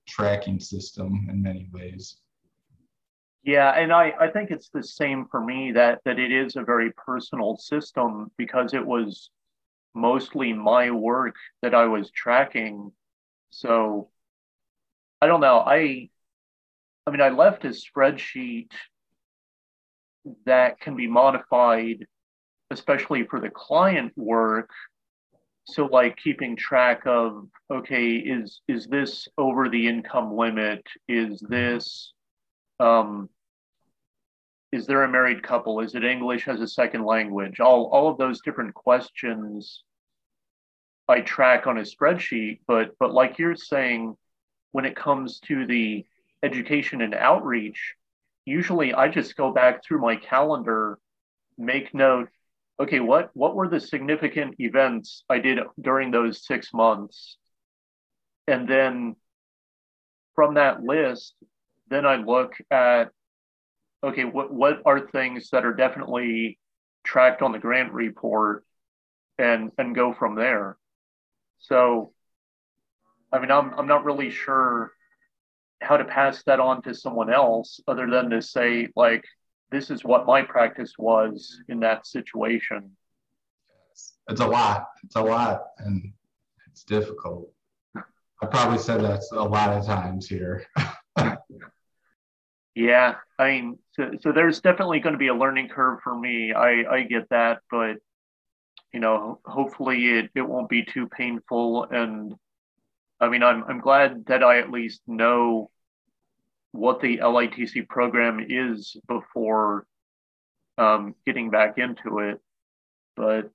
tracking 0.07 0.61
system 0.61 1.27
in 1.31 1.43
many 1.43 1.69
ways. 1.73 2.19
Yeah, 3.43 3.71
and 3.71 3.93
I, 3.93 4.15
I 4.19 4.29
think 4.29 4.51
it's 4.51 4.71
the 4.71 4.83
same 4.83 5.27
for 5.31 5.45
me 5.45 5.73
that 5.73 6.01
that 6.05 6.19
it 6.19 6.33
is 6.33 6.57
a 6.57 6.63
very 6.63 6.93
personal 6.93 7.57
system 7.57 8.31
because 8.39 8.73
it 8.73 8.85
was 8.85 9.31
mostly 9.95 10.53
my 10.53 10.91
work 10.91 11.37
that 11.63 11.75
I 11.75 11.87
was 11.87 12.11
tracking. 12.11 12.93
So 13.51 14.09
I 15.21 15.27
don't 15.27 15.41
know. 15.41 15.59
I 15.59 16.11
I 17.07 17.11
mean 17.11 17.21
I 17.21 17.31
left 17.31 17.65
a 17.65 17.69
spreadsheet 17.69 18.71
that 20.47 20.81
can 20.81 20.97
be 20.97 21.07
modified, 21.07 22.07
especially 22.71 23.25
for 23.25 23.41
the 23.41 23.51
client 23.51 24.13
work. 24.17 24.71
So 25.67 25.87
like 25.87 26.17
keeping 26.17 26.57
track 26.57 27.03
of 27.07 27.47
okay, 27.71 28.17
is 28.17 28.61
is 28.69 28.87
this 28.87 29.29
over 29.39 29.69
the 29.69 29.87
income 29.89 30.37
limit? 30.37 30.87
Is 31.09 31.41
this 31.41 32.13
um, 32.81 33.29
is 34.73 34.87
there 34.87 35.05
a 35.05 35.09
married 35.11 35.43
couple? 35.43 35.81
Is 35.81 35.95
it 35.95 36.05
English 36.05 36.49
as 36.49 36.61
a 36.61 36.69
second 36.69 37.05
language? 37.05 37.61
All 37.61 37.87
all 37.87 38.09
of 38.09 38.19
those 38.19 38.43
different 38.43 38.75
questions 38.75 39.85
I 41.09 41.21
track 41.21 41.67
on 41.67 41.79
a 41.79 41.83
spreadsheet, 41.83 42.61
but 42.67 42.97
but 42.99 43.13
like 43.13 43.39
you're 43.39 43.57
saying, 43.57 44.17
when 44.73 44.85
it 44.85 44.97
comes 44.97 45.39
to 45.41 45.67
the 45.67 46.07
education 46.43 47.03
and 47.03 47.15
outreach, 47.15 47.95
usually 48.45 48.95
I 48.95 49.09
just 49.09 49.37
go 49.37 49.53
back 49.53 49.85
through 49.85 50.01
my 50.01 50.17
calendar, 50.17 50.99
make 51.59 51.95
note, 51.95 52.29
okay, 52.81 53.01
what 53.01 53.31
what 53.35 53.55
were 53.55 53.69
the 53.69 53.81
significant 53.81 54.57
events 54.59 55.25
I 55.29 55.39
did 55.39 55.59
during 55.81 56.11
those 56.11 56.45
six 56.47 56.73
months? 56.73 57.37
And 58.47 58.69
then 58.69 59.17
from 60.35 60.55
that 60.55 60.83
list, 60.83 61.35
then 61.89 62.07
I 62.07 62.17
look 62.17 62.55
at 62.71 63.11
okay, 64.03 64.25
what 64.25 64.53
what 64.53 64.83
are 64.85 65.01
things 65.01 65.51
that 65.51 65.65
are 65.65 65.75
definitely 65.75 66.59
tracked 67.05 67.43
on 67.43 67.53
the 67.53 67.59
grant 67.59 67.93
report 67.93 68.65
and 69.39 69.71
and 69.79 69.95
go 69.95 70.13
from 70.13 70.35
there. 70.35 70.77
So 71.59 72.13
I 73.33 73.39
mean 73.39 73.51
I'm 73.51 73.73
I'm 73.75 73.87
not 73.87 74.05
really 74.05 74.31
sure 74.31 74.93
how 75.85 75.97
to 75.97 76.05
pass 76.05 76.43
that 76.45 76.61
on 76.61 76.83
to 76.83 76.95
someone 76.95 77.33
else 77.33 77.81
other 77.87 78.09
than 78.11 78.31
to 78.31 78.41
say 78.41 78.89
like 78.97 79.25
this 79.71 79.91
is 79.91 80.05
what 80.05 80.27
my 80.27 80.43
practice 80.43 80.95
was 80.99 81.61
in 81.69 81.81
that 81.81 82.07
situation. 82.07 82.93
It's 84.29 84.41
a 84.41 84.47
lot. 84.47 84.87
It's 85.03 85.17
a 85.17 85.23
lot. 85.23 85.65
And 85.79 86.13
it's 86.71 86.85
difficult. 86.85 87.51
I 87.97 88.47
probably 88.47 88.79
said 88.79 89.01
that 89.03 89.23
a 89.33 89.43
lot 89.43 89.71
of 89.71 89.85
times 89.87 90.29
here. 90.29 90.67
Yeah. 92.77 93.15
I 93.39 93.51
mean 93.53 93.79
so, 93.93 94.11
so 94.21 94.33
there's 94.33 94.61
definitely 94.61 94.99
going 94.99 95.13
to 95.13 95.19
be 95.19 95.29
a 95.29 95.35
learning 95.35 95.69
curve 95.69 96.01
for 96.03 96.19
me. 96.19 96.53
I 96.53 96.85
i 96.91 97.03
get 97.05 97.29
that. 97.31 97.61
But 97.71 97.99
you 98.93 98.99
know 98.99 99.39
hopefully 99.45 100.19
it, 100.19 100.31
it 100.35 100.43
won't 100.43 100.69
be 100.69 100.85
too 100.85 101.07
painful. 101.07 101.85
And 101.85 102.35
i 103.21 103.29
mean 103.29 103.45
i'm 103.45 103.63
i'm 103.69 103.79
glad 103.79 104.27
that 104.27 104.43
i 104.43 104.59
at 104.59 104.73
least 104.73 105.03
know 105.07 105.71
what 106.75 107.01
the 107.01 107.19
LITC 107.19 107.89
program 107.89 108.45
is 108.49 108.97
before 109.07 109.87
um, 110.77 111.15
getting 111.25 111.49
back 111.49 111.79
into 111.79 112.19
it. 112.19 112.41
But 113.15 113.51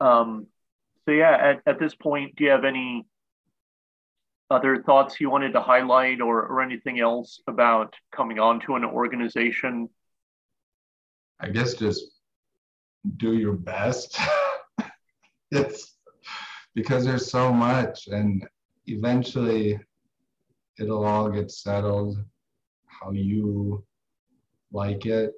um, 0.00 0.46
so 1.04 1.10
yeah, 1.10 1.36
at, 1.36 1.62
at 1.66 1.80
this 1.80 1.96
point, 1.96 2.36
do 2.36 2.44
you 2.44 2.50
have 2.50 2.64
any 2.64 3.06
other 4.50 4.84
thoughts 4.84 5.20
you 5.20 5.30
wanted 5.30 5.52
to 5.54 5.60
highlight 5.60 6.20
or, 6.20 6.46
or 6.46 6.62
anything 6.62 7.00
else 7.00 7.40
about 7.48 7.94
coming 8.14 8.38
on 8.38 8.60
to 8.60 8.76
an 8.76 8.84
organization? 8.84 9.88
I 11.40 11.48
guess 11.48 11.74
just 11.74 12.04
do 13.16 13.34
your 13.34 13.54
best. 13.54 14.16
it's 15.50 15.96
because 16.76 17.04
there's 17.04 17.28
so 17.28 17.52
much 17.52 18.06
and 18.06 18.46
eventually 18.86 19.80
it'll 20.78 21.04
all 21.04 21.28
get 21.30 21.50
settled 21.50 22.16
how 23.00 23.10
you 23.12 23.84
like 24.72 25.06
it 25.06 25.32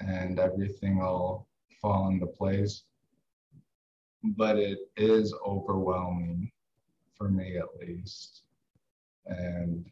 and 0.00 0.38
everything 0.38 0.98
will 0.98 1.46
fall 1.80 2.08
into 2.08 2.26
place. 2.26 2.84
But 4.24 4.56
it 4.56 4.78
is 4.96 5.34
overwhelming 5.46 6.50
for 7.16 7.28
me 7.28 7.56
at 7.56 7.66
least. 7.80 8.42
And 9.26 9.84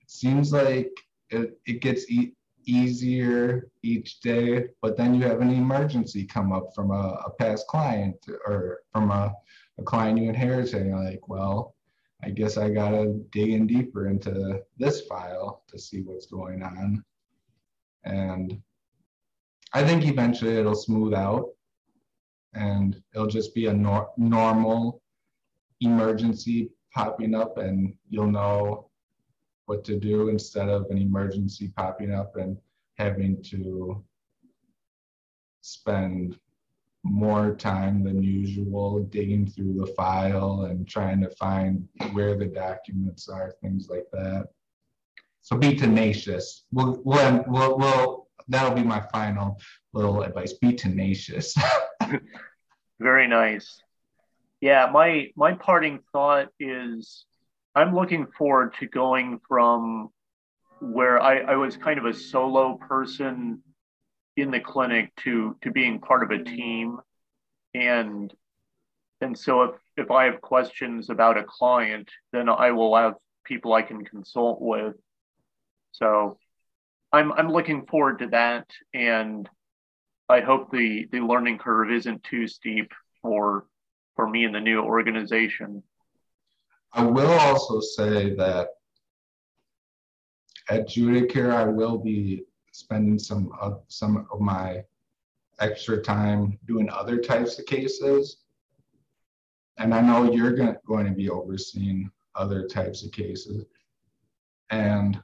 it 0.00 0.10
seems 0.10 0.52
like 0.52 0.90
it, 1.30 1.58
it 1.66 1.80
gets 1.80 2.10
e- 2.10 2.34
easier 2.64 3.68
each 3.82 4.20
day, 4.20 4.66
but 4.80 4.96
then 4.96 5.14
you 5.14 5.22
have 5.22 5.40
an 5.40 5.50
emergency 5.50 6.24
come 6.24 6.52
up 6.52 6.70
from 6.74 6.90
a, 6.90 7.18
a 7.26 7.30
past 7.38 7.66
client 7.66 8.16
or 8.46 8.80
from 8.92 9.10
a, 9.10 9.32
a 9.78 9.82
client 9.82 10.18
you 10.18 10.28
inherited. 10.28 10.74
And 10.74 10.86
you're 10.90 11.04
like, 11.04 11.28
well, 11.28 11.74
I 12.24 12.30
guess 12.30 12.56
I 12.56 12.70
gotta 12.70 13.14
dig 13.30 13.50
in 13.50 13.66
deeper 13.66 14.08
into 14.08 14.62
this 14.78 15.00
file 15.02 15.64
to 15.68 15.78
see 15.78 16.02
what's 16.02 16.26
going 16.26 16.62
on. 16.62 17.04
And 18.04 18.60
I 19.72 19.84
think 19.84 20.06
eventually 20.06 20.56
it'll 20.56 20.74
smooth 20.74 21.14
out 21.14 21.48
and 22.54 23.02
it'll 23.14 23.26
just 23.26 23.54
be 23.54 23.66
a 23.66 23.72
nor 23.72 24.10
normal 24.16 25.02
emergency 25.80 26.70
popping 26.94 27.34
up 27.34 27.58
and 27.58 27.94
you'll 28.08 28.30
know 28.30 28.90
what 29.66 29.84
to 29.84 29.98
do 29.98 30.28
instead 30.28 30.68
of 30.68 30.86
an 30.90 30.98
emergency 30.98 31.72
popping 31.76 32.12
up 32.12 32.36
and 32.36 32.56
having 32.98 33.42
to 33.42 34.04
spend 35.62 36.38
more 37.04 37.54
time 37.54 38.04
than 38.04 38.22
usual 38.22 39.02
digging 39.04 39.46
through 39.46 39.74
the 39.74 39.92
file 39.94 40.62
and 40.70 40.88
trying 40.88 41.20
to 41.20 41.30
find 41.30 41.88
where 42.12 42.36
the 42.36 42.46
documents 42.46 43.28
are, 43.28 43.54
things 43.60 43.88
like 43.88 44.06
that. 44.12 44.48
So 45.40 45.56
be 45.56 45.74
tenacious. 45.74 46.64
We'll, 46.70 47.00
we'll, 47.04 47.44
we'll, 47.48 47.78
we'll 47.78 48.28
that'll 48.48 48.74
be 48.74 48.82
my 48.82 49.00
final 49.12 49.58
little 49.92 50.22
advice. 50.22 50.52
Be 50.54 50.74
tenacious. 50.74 51.54
Very 53.00 53.26
nice. 53.26 53.82
Yeah, 54.60 54.88
my 54.92 55.32
my 55.34 55.54
parting 55.54 56.00
thought 56.12 56.48
is 56.60 57.24
I'm 57.74 57.94
looking 57.94 58.26
forward 58.38 58.74
to 58.78 58.86
going 58.86 59.40
from 59.48 60.10
where 60.80 61.20
I, 61.20 61.38
I 61.38 61.56
was 61.56 61.76
kind 61.76 61.98
of 61.98 62.04
a 62.04 62.14
solo 62.14 62.76
person 62.76 63.62
in 64.36 64.50
the 64.50 64.60
clinic 64.60 65.14
to 65.16 65.56
to 65.62 65.70
being 65.70 66.00
part 66.00 66.22
of 66.22 66.30
a 66.30 66.42
mm-hmm. 66.42 66.54
team. 66.54 66.98
And 67.74 68.32
and 69.20 69.38
so 69.38 69.62
if 69.62 69.70
if 69.96 70.10
i 70.10 70.24
have 70.24 70.40
questions 70.40 71.10
about 71.10 71.38
a 71.38 71.44
client 71.44 72.10
then 72.32 72.48
i 72.48 72.70
will 72.70 72.96
have 72.96 73.14
people 73.44 73.72
i 73.72 73.82
can 73.82 74.04
consult 74.04 74.60
with. 74.60 74.96
So 75.92 76.38
i'm 77.12 77.32
i'm 77.32 77.50
looking 77.50 77.86
forward 77.86 78.20
to 78.20 78.28
that. 78.28 78.68
And 78.94 79.48
i 80.28 80.40
hope 80.40 80.70
the 80.70 81.08
the 81.12 81.20
learning 81.20 81.58
curve 81.58 81.90
isn't 81.90 82.24
too 82.24 82.48
steep 82.48 82.92
for 83.20 83.66
for 84.16 84.28
me 84.28 84.44
in 84.44 84.52
the 84.52 84.60
new 84.60 84.80
organization. 84.80 85.82
I 86.92 87.04
will 87.04 87.30
also 87.30 87.80
say 87.80 88.34
that 88.34 88.68
at 90.68 90.88
judicare 90.88 91.52
i 91.52 91.64
will 91.64 91.98
be 91.98 92.44
spending 92.72 93.18
some 93.18 93.52
of 93.60 93.82
some 93.88 94.26
of 94.32 94.40
my 94.40 94.82
extra 95.60 96.02
time 96.02 96.58
doing 96.66 96.90
other 96.90 97.18
types 97.18 97.58
of 97.58 97.66
cases. 97.66 98.38
And 99.78 99.94
I 99.94 100.00
know 100.00 100.32
you're 100.32 100.52
going 100.52 100.76
going 100.86 101.06
to 101.06 101.12
be 101.12 101.30
overseeing 101.30 102.10
other 102.34 102.66
types 102.66 103.04
of 103.04 103.12
cases. 103.12 103.64
And 104.70 105.22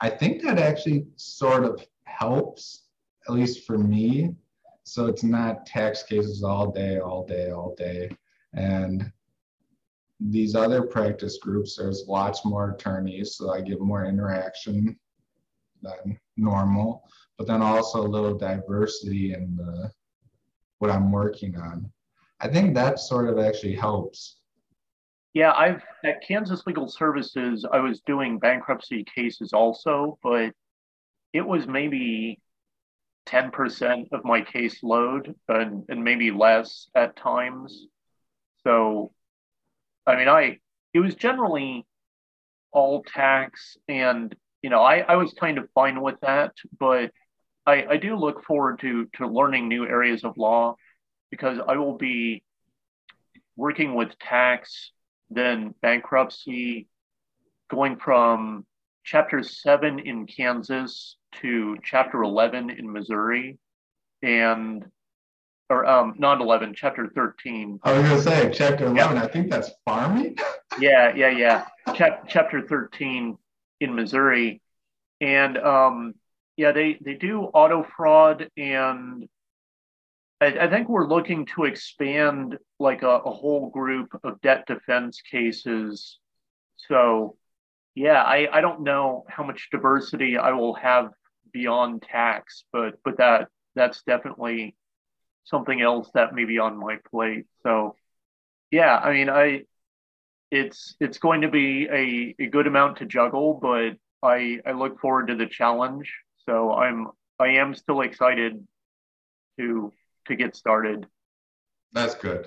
I 0.00 0.08
think 0.08 0.42
that 0.42 0.58
actually 0.58 1.06
sort 1.16 1.64
of 1.64 1.84
helps, 2.04 2.84
at 3.28 3.34
least 3.34 3.66
for 3.66 3.76
me. 3.76 4.34
So 4.84 5.06
it's 5.06 5.24
not 5.24 5.66
tax 5.66 6.02
cases 6.02 6.44
all 6.44 6.70
day, 6.70 6.98
all 6.98 7.24
day, 7.26 7.50
all 7.50 7.74
day. 7.74 8.10
And 8.52 9.10
these 10.20 10.54
other 10.54 10.82
practice 10.82 11.38
groups, 11.38 11.76
there's 11.76 12.04
lots 12.06 12.44
more 12.44 12.70
attorneys, 12.70 13.34
so 13.34 13.52
I 13.52 13.60
get 13.60 13.80
more 13.80 14.04
interaction 14.06 14.96
than 15.82 16.18
normal, 16.36 17.08
but 17.38 17.46
then 17.46 17.62
also 17.62 18.02
a 18.02 18.08
little 18.08 18.36
diversity 18.36 19.34
in 19.34 19.56
the, 19.56 19.90
what 20.78 20.90
I'm 20.90 21.12
working 21.12 21.56
on. 21.56 21.90
I 22.40 22.48
think 22.48 22.74
that 22.74 22.98
sort 22.98 23.28
of 23.28 23.38
actually 23.38 23.74
helps. 23.74 24.40
Yeah, 25.32 25.52
I've 25.52 25.82
at 26.04 26.22
Kansas 26.26 26.62
Legal 26.66 26.88
Services, 26.88 27.66
I 27.70 27.78
was 27.78 28.00
doing 28.00 28.38
bankruptcy 28.38 29.04
cases 29.04 29.52
also, 29.52 30.18
but 30.22 30.52
it 31.32 31.44
was 31.44 31.66
maybe 31.66 32.40
10% 33.26 34.12
of 34.12 34.24
my 34.24 34.42
caseload 34.42 35.34
and, 35.48 35.84
and 35.88 36.04
maybe 36.04 36.30
less 36.30 36.88
at 36.94 37.16
times. 37.16 37.86
So, 38.62 39.12
I 40.06 40.16
mean, 40.16 40.28
I, 40.28 40.58
it 40.92 41.00
was 41.00 41.14
generally 41.14 41.84
all 42.72 43.02
tax 43.02 43.76
and, 43.88 44.34
you 44.64 44.70
know, 44.70 44.80
I, 44.80 45.00
I 45.00 45.16
was 45.16 45.34
kind 45.38 45.58
of 45.58 45.68
fine 45.74 46.00
with 46.00 46.18
that, 46.22 46.52
but 46.80 47.10
I, 47.66 47.84
I 47.84 47.96
do 47.98 48.16
look 48.16 48.46
forward 48.46 48.80
to, 48.80 49.06
to 49.16 49.26
learning 49.26 49.68
new 49.68 49.86
areas 49.86 50.24
of 50.24 50.38
law 50.38 50.76
because 51.30 51.58
I 51.68 51.76
will 51.76 51.98
be 51.98 52.42
working 53.56 53.94
with 53.94 54.18
tax, 54.18 54.90
then 55.28 55.74
bankruptcy, 55.82 56.88
going 57.70 57.96
from 57.98 58.64
chapter 59.04 59.42
seven 59.42 59.98
in 59.98 60.26
Kansas 60.26 61.18
to 61.42 61.76
chapter 61.84 62.22
11 62.22 62.70
in 62.70 62.90
Missouri 62.90 63.58
and 64.22 64.82
or 65.68 65.84
um 65.84 66.14
not 66.18 66.40
11 66.40 66.74
chapter 66.76 67.10
13 67.14 67.80
i 67.82 67.92
was 67.92 68.02
gonna 68.02 68.20
say 68.20 68.50
chapter 68.52 68.84
11 68.84 69.16
i 69.16 69.26
think 69.26 69.50
that's 69.50 69.70
farming? 69.84 70.36
Yeah 70.78 71.14
yeah 71.14 71.30
yeah. 71.30 71.64
Ch- 71.94 72.28
chapter 72.28 72.60
13 72.66 73.38
in 73.84 73.94
missouri 73.94 74.60
and 75.20 75.56
um 75.58 76.14
yeah 76.56 76.72
they 76.72 76.98
they 77.00 77.14
do 77.14 77.42
auto 77.42 77.86
fraud 77.96 78.48
and 78.56 79.28
I, 80.40 80.46
I 80.46 80.68
think 80.68 80.88
we're 80.88 81.06
looking 81.06 81.46
to 81.54 81.64
expand 81.64 82.58
like 82.78 83.02
a, 83.02 83.08
a 83.08 83.30
whole 83.30 83.70
group 83.70 84.18
of 84.24 84.40
debt 84.40 84.66
defense 84.66 85.20
cases 85.30 86.18
so 86.76 87.36
yeah 87.94 88.22
i 88.22 88.48
i 88.52 88.60
don't 88.60 88.82
know 88.82 89.24
how 89.28 89.44
much 89.44 89.68
diversity 89.70 90.36
i 90.36 90.50
will 90.52 90.74
have 90.74 91.10
beyond 91.54 92.02
tax, 92.02 92.64
but 92.70 92.98
but 93.02 93.16
that 93.16 93.48
that's 93.74 94.02
definitely 94.02 94.76
something 95.44 95.80
else 95.80 96.10
that 96.12 96.34
may 96.34 96.44
be 96.44 96.58
on 96.58 96.76
my 96.76 96.98
plate. 97.10 97.46
So 97.62 97.96
yeah, 98.70 98.94
I 98.98 99.12
mean 99.12 99.30
I 99.30 99.62
it's 100.54 100.94
it's 101.00 101.18
going 101.18 101.40
to 101.40 101.48
be 101.48 101.88
a, 101.90 102.34
a 102.42 102.46
good 102.46 102.66
amount 102.66 102.98
to 102.98 103.06
juggle, 103.06 103.58
but 103.60 103.96
I 104.22 104.60
I 104.64 104.72
look 104.72 105.00
forward 105.00 105.26
to 105.28 105.34
the 105.34 105.46
challenge. 105.46 106.12
So 106.48 106.72
I'm 106.72 107.08
I 107.40 107.48
am 107.48 107.74
still 107.74 108.02
excited 108.02 108.64
to 109.58 109.92
to 110.26 110.36
get 110.36 110.54
started. 110.54 111.06
That's 111.92 112.14
good. 112.14 112.46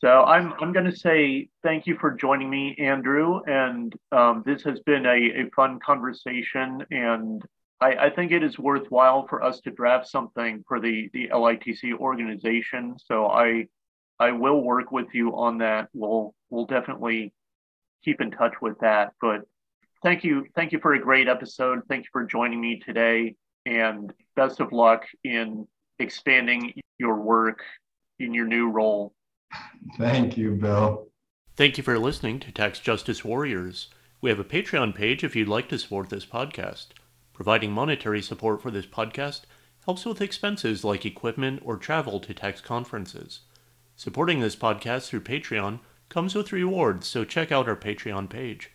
So 0.00 0.22
I'm 0.22 0.54
I'm 0.60 0.72
going 0.72 0.86
to 0.86 0.96
say 0.96 1.48
thank 1.64 1.88
you 1.88 1.96
for 1.98 2.12
joining 2.12 2.48
me, 2.48 2.76
Andrew, 2.78 3.40
and 3.46 3.92
um, 4.12 4.44
this 4.46 4.62
has 4.62 4.78
been 4.80 5.04
a, 5.04 5.42
a 5.42 5.50
fun 5.56 5.80
conversation, 5.80 6.84
and 6.92 7.42
I, 7.80 8.06
I, 8.06 8.10
think 8.10 8.30
it 8.30 8.44
is 8.44 8.58
worthwhile 8.58 9.26
for 9.28 9.42
us 9.42 9.60
to 9.60 9.70
draft 9.70 10.08
something 10.08 10.64
for 10.66 10.80
the, 10.80 11.10
the 11.12 11.28
LITC 11.32 11.94
organization. 11.94 12.96
So 12.98 13.26
I 13.26 13.66
I 14.20 14.32
will 14.32 14.62
work 14.62 14.90
with 14.90 15.08
you 15.12 15.36
on 15.36 15.58
that. 15.58 15.88
We'll 15.92 16.34
we'll 16.50 16.66
definitely 16.66 17.32
keep 18.04 18.20
in 18.20 18.30
touch 18.30 18.54
with 18.60 18.78
that. 18.80 19.12
But 19.20 19.42
thank 20.02 20.24
you, 20.24 20.46
thank 20.54 20.72
you 20.72 20.80
for 20.80 20.94
a 20.94 21.00
great 21.00 21.28
episode. 21.28 21.82
Thank 21.88 22.04
you 22.04 22.10
for 22.12 22.24
joining 22.24 22.60
me 22.60 22.80
today, 22.84 23.36
and 23.66 24.12
best 24.36 24.60
of 24.60 24.72
luck 24.72 25.04
in 25.24 25.66
expanding 25.98 26.72
your 26.98 27.16
work 27.16 27.62
in 28.18 28.34
your 28.34 28.46
new 28.46 28.70
role. 28.70 29.14
Thank 29.96 30.36
you, 30.36 30.52
Bill. 30.52 31.08
Thank 31.56 31.78
you 31.78 31.84
for 31.84 31.98
listening 31.98 32.40
to 32.40 32.52
Tax 32.52 32.78
Justice 32.78 33.24
Warriors. 33.24 33.88
We 34.20 34.30
have 34.30 34.38
a 34.38 34.44
Patreon 34.44 34.94
page 34.94 35.22
if 35.24 35.34
you'd 35.36 35.48
like 35.48 35.68
to 35.68 35.78
support 35.78 36.10
this 36.10 36.26
podcast. 36.26 36.88
Providing 37.32 37.70
monetary 37.72 38.20
support 38.20 38.60
for 38.60 38.70
this 38.70 38.86
podcast 38.86 39.42
helps 39.84 40.04
with 40.04 40.20
expenses 40.20 40.84
like 40.84 41.06
equipment 41.06 41.62
or 41.64 41.76
travel 41.76 42.20
to 42.20 42.34
tax 42.34 42.60
conferences. 42.60 43.40
Supporting 43.98 44.38
this 44.38 44.54
podcast 44.54 45.08
through 45.08 45.22
Patreon 45.22 45.80
comes 46.08 46.36
with 46.36 46.52
rewards, 46.52 47.08
so 47.08 47.24
check 47.24 47.50
out 47.50 47.68
our 47.68 47.74
Patreon 47.74 48.30
page. 48.30 48.70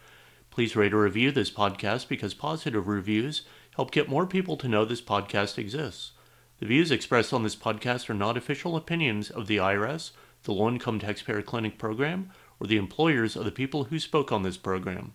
Please 0.49 0.75
rate 0.75 0.93
or 0.93 1.01
review 1.01 1.31
this 1.31 1.49
podcast 1.49 2.09
because 2.09 2.33
positive 2.33 2.89
reviews 2.89 3.43
help 3.77 3.91
get 3.91 4.09
more 4.09 4.27
people 4.27 4.57
to 4.57 4.67
know 4.67 4.83
this 4.83 5.01
podcast 5.01 5.57
exists. 5.57 6.11
The 6.59 6.65
views 6.65 6.91
expressed 6.91 7.31
on 7.31 7.43
this 7.43 7.55
podcast 7.55 8.09
are 8.09 8.13
not 8.13 8.35
official 8.35 8.75
opinions 8.75 9.29
of 9.29 9.47
the 9.47 9.55
IRS, 9.55 10.11
the 10.43 10.51
Low 10.51 10.67
Income 10.67 10.99
Taxpayer 10.99 11.41
Clinic 11.41 11.77
program, 11.77 12.29
or 12.59 12.67
the 12.67 12.75
employers 12.75 13.37
of 13.37 13.45
the 13.45 13.51
people 13.53 13.85
who 13.85 13.99
spoke 13.99 14.29
on 14.33 14.43
this 14.43 14.57
program. 14.57 15.13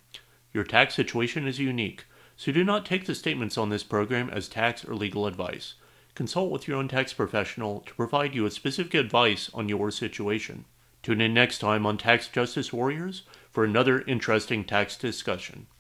Your 0.54 0.64
tax 0.64 0.94
situation 0.94 1.46
is 1.46 1.59
unique 1.59 2.06
so 2.38 2.52
do 2.52 2.62
not 2.62 2.86
take 2.86 3.04
the 3.04 3.16
statements 3.16 3.59
on 3.59 3.68
this 3.68 3.82
program 3.82 4.30
as 4.30 4.48
tax 4.48 4.84
or 4.84 4.94
legal 4.94 5.26
advice. 5.26 5.74
Consult 6.19 6.51
with 6.51 6.66
your 6.66 6.79
own 6.79 6.89
tax 6.89 7.12
professional 7.12 7.79
to 7.87 7.95
provide 7.95 8.35
you 8.35 8.43
with 8.43 8.53
specific 8.53 8.93
advice 8.95 9.49
on 9.55 9.69
your 9.69 9.89
situation. 9.93 10.64
Tune 11.01 11.21
in 11.21 11.33
next 11.33 11.61
time 11.61 11.87
on 11.87 11.97
Tax 11.97 12.27
Justice 12.27 12.73
Warriors 12.73 13.23
for 13.53 13.62
another 13.62 14.01
interesting 14.01 14.64
tax 14.64 14.97
discussion. 14.97 15.69